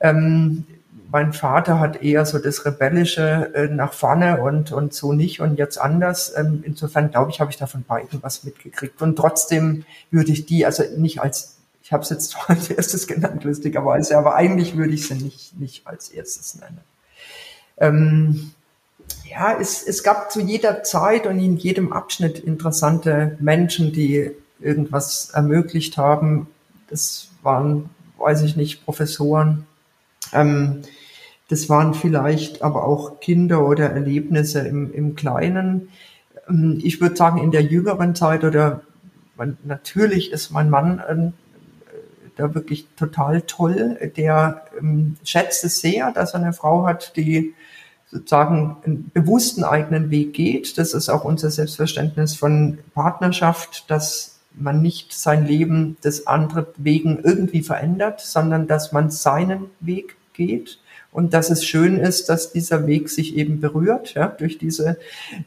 [0.00, 0.64] Ähm,
[1.12, 5.58] mein Vater hat eher so das Rebellische äh, nach vorne und, und so nicht und
[5.58, 6.32] jetzt anders.
[6.34, 9.00] Ähm, insofern glaube ich, habe ich da von beiden was mitgekriegt.
[9.02, 13.06] Und trotzdem würde ich die, also nicht als, ich habe es jetzt zwar als erstes
[13.06, 16.80] genannt, lustigerweise, aber eigentlich würde ich sie nicht, nicht als erstes nennen.
[17.76, 18.52] Ähm,
[19.30, 25.28] ja, es, es gab zu jeder Zeit und in jedem Abschnitt interessante Menschen, die irgendwas
[25.34, 26.46] ermöglicht haben.
[26.88, 29.66] Das waren, weiß ich nicht, Professoren,
[30.32, 30.82] ähm,
[31.52, 35.90] das waren vielleicht aber auch Kinder oder Erlebnisse im, im Kleinen.
[36.48, 38.80] Ähm, ich würde sagen, in der jüngeren Zeit oder
[39.62, 41.30] natürlich ist mein Mann äh,
[42.36, 43.98] da wirklich total toll.
[44.16, 47.52] Der ähm, schätzt es sehr, dass er eine Frau hat, die
[48.10, 50.78] sozusagen einen bewussten eigenen Weg geht.
[50.78, 57.18] Das ist auch unser Selbstverständnis von Partnerschaft, dass man nicht sein Leben des anderen wegen
[57.22, 60.78] irgendwie verändert, sondern dass man seinen Weg geht
[61.12, 64.98] und dass es schön ist, dass dieser Weg sich eben berührt, ja, durch diese,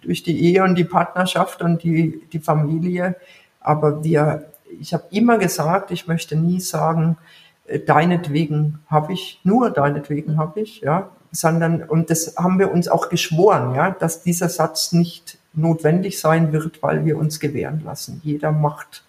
[0.03, 3.15] durch die Ehe und die Partnerschaft und die, die Familie.
[3.59, 4.45] Aber wir,
[4.79, 7.17] ich habe immer gesagt, ich möchte nie sagen,
[7.65, 12.87] äh, deinetwegen habe ich, nur deinetwegen habe ich, ja, sondern, und das haben wir uns
[12.87, 18.21] auch geschworen, ja, dass dieser Satz nicht notwendig sein wird, weil wir uns gewähren lassen.
[18.23, 19.03] Jeder macht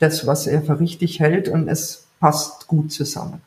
[0.00, 3.42] das, was er für richtig hält und es passt gut zusammen.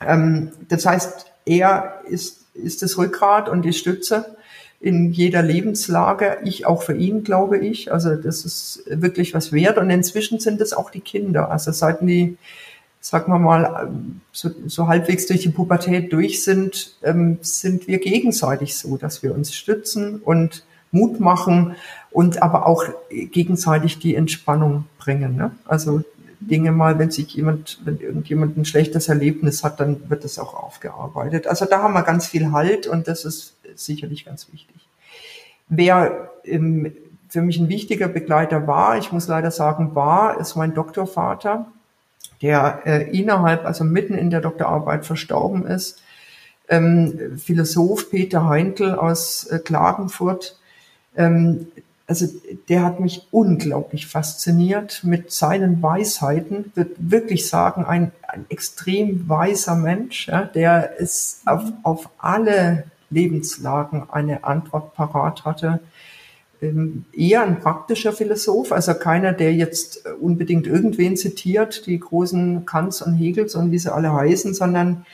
[0.00, 4.36] Ähm, das heißt, er ist, ist das Rückgrat und die Stütze
[4.80, 6.38] in jeder Lebenslage.
[6.44, 7.92] Ich auch für ihn, glaube ich.
[7.92, 9.78] Also das ist wirklich was wert.
[9.78, 11.50] Und inzwischen sind es auch die Kinder.
[11.50, 12.36] Also seit die,
[13.00, 13.90] sagen wir mal,
[14.32, 19.34] so, so halbwegs durch die Pubertät durch sind, ähm, sind wir gegenseitig so, dass wir
[19.34, 21.76] uns stützen und Mut machen
[22.10, 25.36] und aber auch gegenseitig die Entspannung bringen.
[25.36, 25.52] Ne?
[25.64, 26.02] Also
[26.46, 30.54] Dinge mal, wenn sich jemand, wenn irgendjemand ein schlechtes Erlebnis hat, dann wird das auch
[30.54, 31.46] aufgearbeitet.
[31.46, 34.76] Also da haben wir ganz viel Halt und das ist sicherlich ganz wichtig.
[35.68, 36.92] Wer im,
[37.28, 41.66] für mich ein wichtiger Begleiter war, ich muss leider sagen war, ist mein Doktorvater,
[42.42, 46.02] der äh, innerhalb, also mitten in der Doktorarbeit verstorben ist.
[46.68, 50.58] Ähm, Philosoph Peter Heintel aus äh, Klagenfurt,
[51.16, 51.68] ähm,
[52.06, 52.26] also
[52.68, 56.70] der hat mich unglaublich fasziniert mit seinen Weisheiten.
[56.74, 64.04] Wird wirklich sagen, ein, ein extrem weiser Mensch, ja, der es auf, auf alle Lebenslagen
[64.10, 65.80] eine Antwort parat hatte.
[66.62, 73.02] Ähm, eher ein praktischer Philosoph, also keiner, der jetzt unbedingt irgendwen zitiert, die großen Kants
[73.02, 75.04] und Hegels und wie sie alle heißen, sondern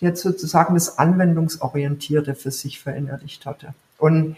[0.00, 3.74] der sozusagen das Anwendungsorientierte für sich verinnerlicht hatte.
[3.98, 4.36] Und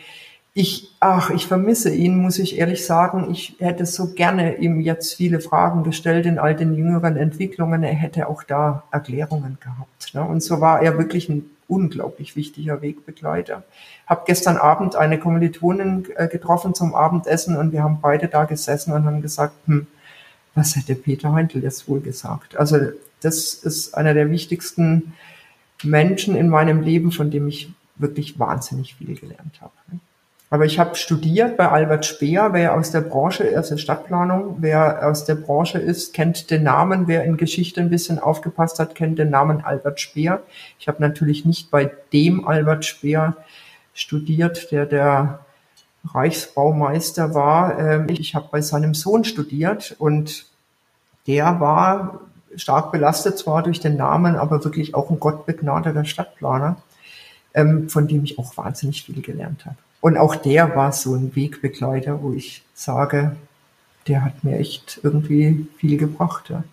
[0.59, 3.31] ich, ach, ich vermisse ihn, muss ich ehrlich sagen.
[3.31, 7.85] Ich hätte so gerne ihm jetzt viele Fragen gestellt in all den jüngeren Entwicklungen.
[7.85, 10.15] Er hätte auch da Erklärungen gehabt.
[10.15, 10.25] Ne?
[10.25, 13.63] Und so war er wirklich ein unglaublich wichtiger Wegbegleiter.
[14.09, 18.93] Hab gestern Abend eine Kommilitonin äh, getroffen zum Abendessen und wir haben beide da gesessen
[18.93, 19.87] und haben gesagt, hm,
[20.57, 22.57] was hätte Peter Heintel jetzt wohl gesagt?
[22.57, 22.79] Also
[23.21, 25.13] das ist einer der wichtigsten
[25.85, 29.73] Menschen in meinem Leben, von dem ich wirklich wahnsinnig viel gelernt habe.
[29.93, 30.01] Ne?
[30.51, 35.27] Aber ich habe studiert bei Albert Speer, wer aus der Branche, also Stadtplanung, wer aus
[35.27, 39.29] der Branche ist, kennt den Namen, wer in Geschichte ein bisschen aufgepasst hat, kennt den
[39.29, 40.43] Namen Albert Speer.
[40.79, 43.37] Ich habe natürlich nicht bei dem Albert Speer
[43.93, 45.41] studiert, der der
[46.15, 47.79] Reichsbaumeister war.
[47.79, 50.47] Ähm, ich habe bei seinem Sohn studiert und
[51.27, 52.21] der war
[52.57, 56.77] stark belastet zwar durch den Namen, aber wirklich auch ein gottbegnadeter Stadtplaner,
[57.53, 59.77] ähm, von dem ich auch wahnsinnig viel gelernt habe.
[60.01, 63.37] Und auch der war so ein Wegbegleiter, wo ich sage,
[64.07, 66.51] der hat mir echt irgendwie viel gebracht.
[66.51, 66.65] Ja.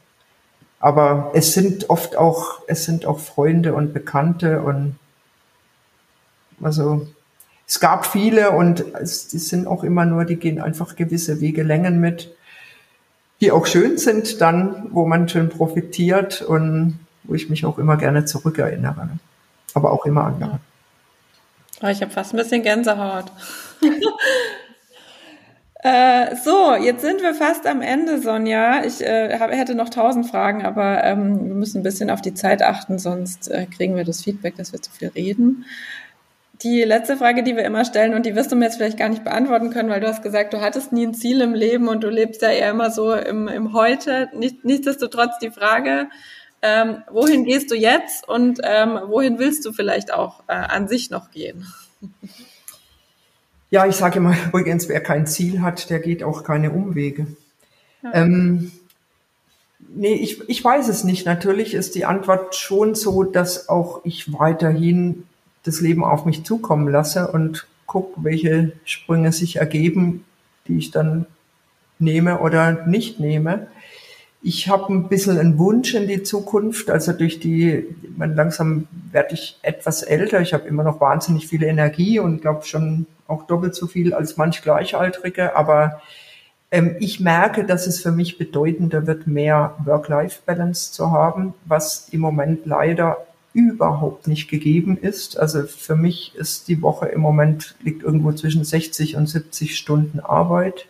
[0.80, 4.96] Aber es sind oft auch, es sind auch Freunde und Bekannte und
[6.62, 7.08] also
[7.68, 12.00] es gab viele und es, die sind auch immer nur, die gehen einfach gewisse Wegelängen
[12.00, 12.36] mit,
[13.42, 17.98] die auch schön sind dann, wo man schön profitiert und wo ich mich auch immer
[17.98, 19.10] gerne zurückerinnere.
[19.74, 20.60] Aber auch immer andere.
[21.82, 23.26] Oh, ich habe fast ein bisschen Gänsehaut.
[25.84, 28.86] äh, so, jetzt sind wir fast am Ende, Sonja.
[28.86, 32.34] Ich äh, hab, hätte noch tausend Fragen, aber ähm, wir müssen ein bisschen auf die
[32.34, 35.66] Zeit achten, sonst äh, kriegen wir das Feedback, dass wir zu viel reden.
[36.62, 39.10] Die letzte Frage, die wir immer stellen, und die wirst du mir jetzt vielleicht gar
[39.10, 42.06] nicht beantworten können, weil du hast gesagt, du hattest nie ein Ziel im Leben und
[42.06, 44.30] du lebst ja eher immer so im, im Heute.
[44.34, 46.08] Nicht, nichtsdestotrotz die Frage,
[46.66, 51.12] ähm, wohin gehst du jetzt und ähm, wohin willst du vielleicht auch äh, an sich
[51.12, 51.68] noch gehen?
[53.70, 57.28] Ja, ich sage immer übrigens, wer kein Ziel hat, der geht auch keine Umwege.
[58.02, 58.16] Ja.
[58.16, 58.72] Ähm,
[59.80, 61.28] nee, ich, ich weiß es nicht.
[61.28, 65.28] Natürlich ist die Antwort schon so, dass auch ich weiterhin
[65.64, 70.26] das Leben auf mich zukommen lasse und gucke, welche Sprünge sich ergeben,
[70.68, 71.28] die ich dann
[72.00, 73.68] nehme oder nicht nehme.
[74.48, 76.92] Ich habe ein bisschen einen Wunsch in die Zukunft.
[76.92, 77.84] Also durch die,
[78.16, 80.40] man langsam werde ich etwas älter.
[80.40, 84.38] Ich habe immer noch wahnsinnig viel Energie und glaube schon auch doppelt so viel als
[84.38, 85.56] manch Gleichaltrige.
[85.56, 86.00] Aber
[86.70, 92.20] ähm, ich merke, dass es für mich bedeutender wird, mehr Work-Life-Balance zu haben, was im
[92.20, 95.40] Moment leider überhaupt nicht gegeben ist.
[95.40, 100.20] Also für mich ist die Woche im Moment liegt irgendwo zwischen 60 und 70 Stunden
[100.20, 100.86] Arbeit.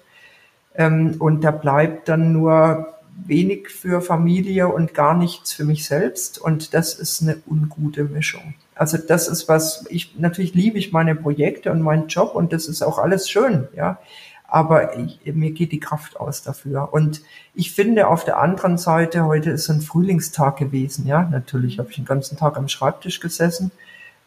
[0.76, 6.38] Ähm, und da bleibt dann nur wenig für Familie und gar nichts für mich selbst.
[6.38, 8.56] Und das ist eine ungute Mischung.
[8.76, 12.68] Also das ist was, ich, natürlich liebe ich meine Projekte und meinen Job und das
[12.68, 14.00] ist auch alles schön, ja.
[14.48, 16.94] Aber ich, mir geht die Kraft aus dafür.
[16.94, 17.22] Und
[17.56, 21.24] ich finde auf der anderen Seite, heute ist ein Frühlingstag gewesen, ja.
[21.24, 23.72] Natürlich habe ich den ganzen Tag am Schreibtisch gesessen.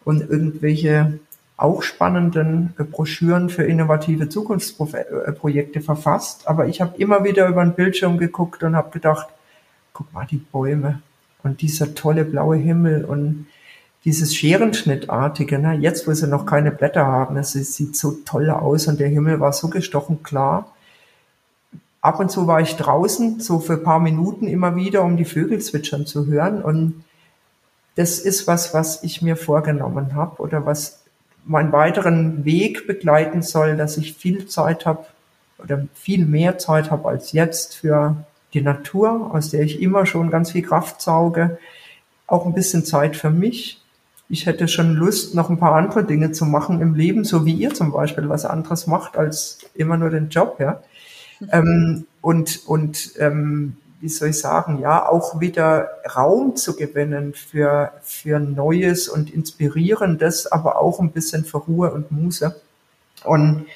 [0.04, 1.18] und irgendwelche
[1.58, 6.48] auch spannenden äh, Broschüren für innovative Zukunftsprojekte verfasst.
[6.48, 9.28] Aber ich habe immer wieder über den Bildschirm geguckt und habe gedacht,
[9.92, 11.02] guck mal, die Bäume
[11.42, 13.46] und dieser tolle blaue Himmel und
[14.04, 15.74] dieses Scherenschnittartige, ne?
[15.74, 19.40] jetzt wo sie noch keine Blätter haben, es sieht so toll aus und der Himmel
[19.40, 20.72] war so gestochen klar.
[22.00, 25.24] Ab und zu war ich draußen, so für ein paar Minuten immer wieder, um die
[25.24, 27.04] Vögel zwitschern zu hören und
[27.96, 31.00] das ist was, was ich mir vorgenommen habe oder was
[31.44, 35.06] meinen weiteren Weg begleiten soll, dass ich viel Zeit habe
[35.58, 38.16] oder viel mehr Zeit habe als jetzt für
[38.54, 41.58] die Natur, aus der ich immer schon ganz viel Kraft sauge,
[42.26, 43.82] auch ein bisschen Zeit für mich.
[44.28, 47.54] Ich hätte schon Lust, noch ein paar andere Dinge zu machen im Leben, so wie
[47.54, 50.82] ihr zum Beispiel was anderes macht als immer nur den Job, ja.
[51.40, 51.48] Mhm.
[51.52, 57.92] Ähm, und und ähm, wie soll ich sagen, ja, auch wieder Raum zu gewinnen für,
[58.02, 62.60] für Neues und Inspirierendes, aber auch ein bisschen für Ruhe und Muße.
[63.24, 63.66] Und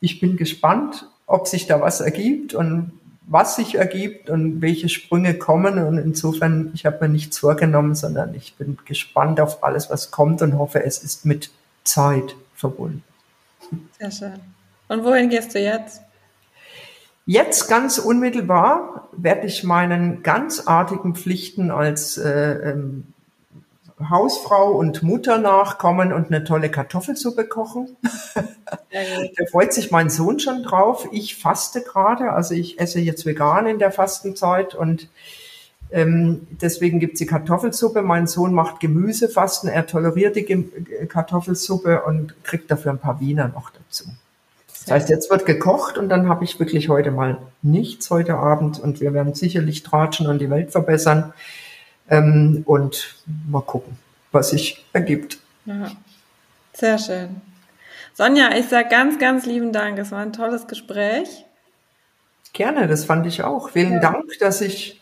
[0.00, 2.92] ich bin gespannt, ob sich da was ergibt und
[3.26, 5.78] was sich ergibt und welche Sprünge kommen.
[5.78, 10.42] Und insofern, ich habe mir nichts vorgenommen, sondern ich bin gespannt auf alles, was kommt
[10.42, 11.50] und hoffe, es ist mit
[11.84, 13.02] Zeit verbunden.
[13.98, 14.40] Sehr schön.
[14.88, 16.02] Und wohin gehst du jetzt?
[17.26, 23.14] Jetzt ganz unmittelbar werde ich meinen ganzartigen Pflichten als äh, ähm,
[24.10, 27.96] Hausfrau und Mutter nachkommen und eine tolle Kartoffelsuppe kochen.
[28.90, 31.08] da freut sich mein Sohn schon drauf.
[31.12, 35.08] Ich faste gerade, also ich esse jetzt vegan in der Fastenzeit und
[35.90, 38.02] ähm, deswegen gibt's die Kartoffelsuppe.
[38.02, 43.70] Mein Sohn macht Gemüsefasten, er toleriert die Kartoffelsuppe und kriegt dafür ein paar Wiener noch
[43.70, 44.10] dazu.
[44.84, 48.78] Das heißt, jetzt wird gekocht und dann habe ich wirklich heute mal nichts heute Abend
[48.78, 51.32] und wir werden sicherlich tratschen und die Welt verbessern
[52.10, 53.16] ähm, und
[53.48, 53.96] mal gucken,
[54.30, 55.38] was sich ergibt.
[55.64, 55.90] Ja.
[56.74, 57.40] Sehr schön.
[58.12, 59.98] Sonja, ich sage ganz, ganz lieben Dank.
[59.98, 61.46] Es war ein tolles Gespräch.
[62.52, 63.70] Gerne, das fand ich auch.
[63.70, 64.00] Vielen ja.
[64.00, 65.00] Dank, dass ich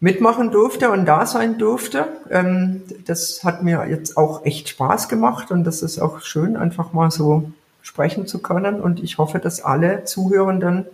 [0.00, 2.06] mitmachen durfte und da sein durfte.
[2.30, 6.92] Ähm, das hat mir jetzt auch echt Spaß gemacht und das ist auch schön, einfach
[6.92, 7.50] mal so
[7.82, 8.80] sprechen zu können.
[8.80, 10.86] Und ich hoffe, dass alle Zuhörenden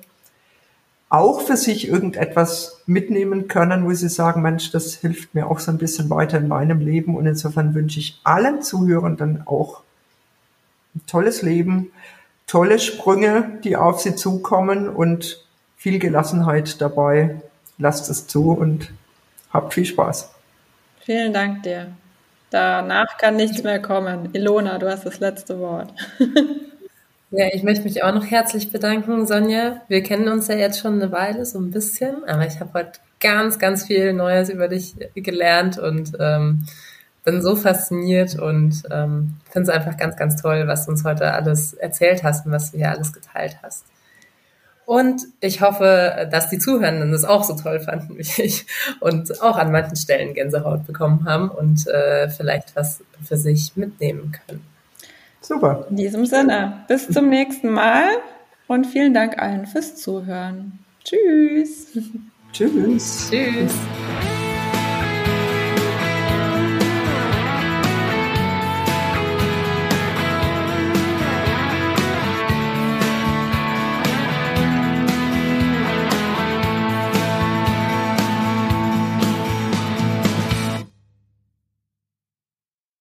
[1.08, 5.70] auch für sich irgendetwas mitnehmen können, wo sie sagen, Mensch, das hilft mir auch so
[5.70, 7.16] ein bisschen weiter in meinem Leben.
[7.16, 9.82] Und insofern wünsche ich allen Zuhörenden auch
[10.94, 11.92] ein tolles Leben,
[12.46, 15.44] tolle Sprünge, die auf sie zukommen und
[15.76, 17.40] viel Gelassenheit dabei.
[17.78, 18.90] Lasst es zu und
[19.52, 20.30] habt viel Spaß.
[21.00, 21.92] Vielen Dank dir.
[22.50, 24.30] Danach kann nichts mehr kommen.
[24.32, 25.92] Ilona, du hast das letzte Wort.
[27.36, 29.80] Ja, ich möchte mich auch noch herzlich bedanken, Sonja.
[29.88, 33.00] Wir kennen uns ja jetzt schon eine Weile, so ein bisschen, aber ich habe heute
[33.18, 36.64] ganz, ganz viel Neues über dich gelernt und ähm,
[37.24, 41.32] bin so fasziniert und ähm, finde es einfach ganz, ganz toll, was du uns heute
[41.32, 43.84] alles erzählt hast und was du hier alles geteilt hast.
[44.86, 48.64] Und ich hoffe, dass die Zuhörenden das auch so toll fanden wie ich
[49.00, 54.36] und auch an manchen Stellen Gänsehaut bekommen haben und äh, vielleicht was für sich mitnehmen
[54.46, 54.73] können.
[55.44, 55.86] Super.
[55.90, 58.06] In diesem Sinne, bis zum nächsten Mal
[58.66, 60.78] und vielen Dank allen fürs Zuhören.
[61.04, 61.88] Tschüss.
[62.52, 63.28] Tschüss.
[63.30, 63.74] Tschüss.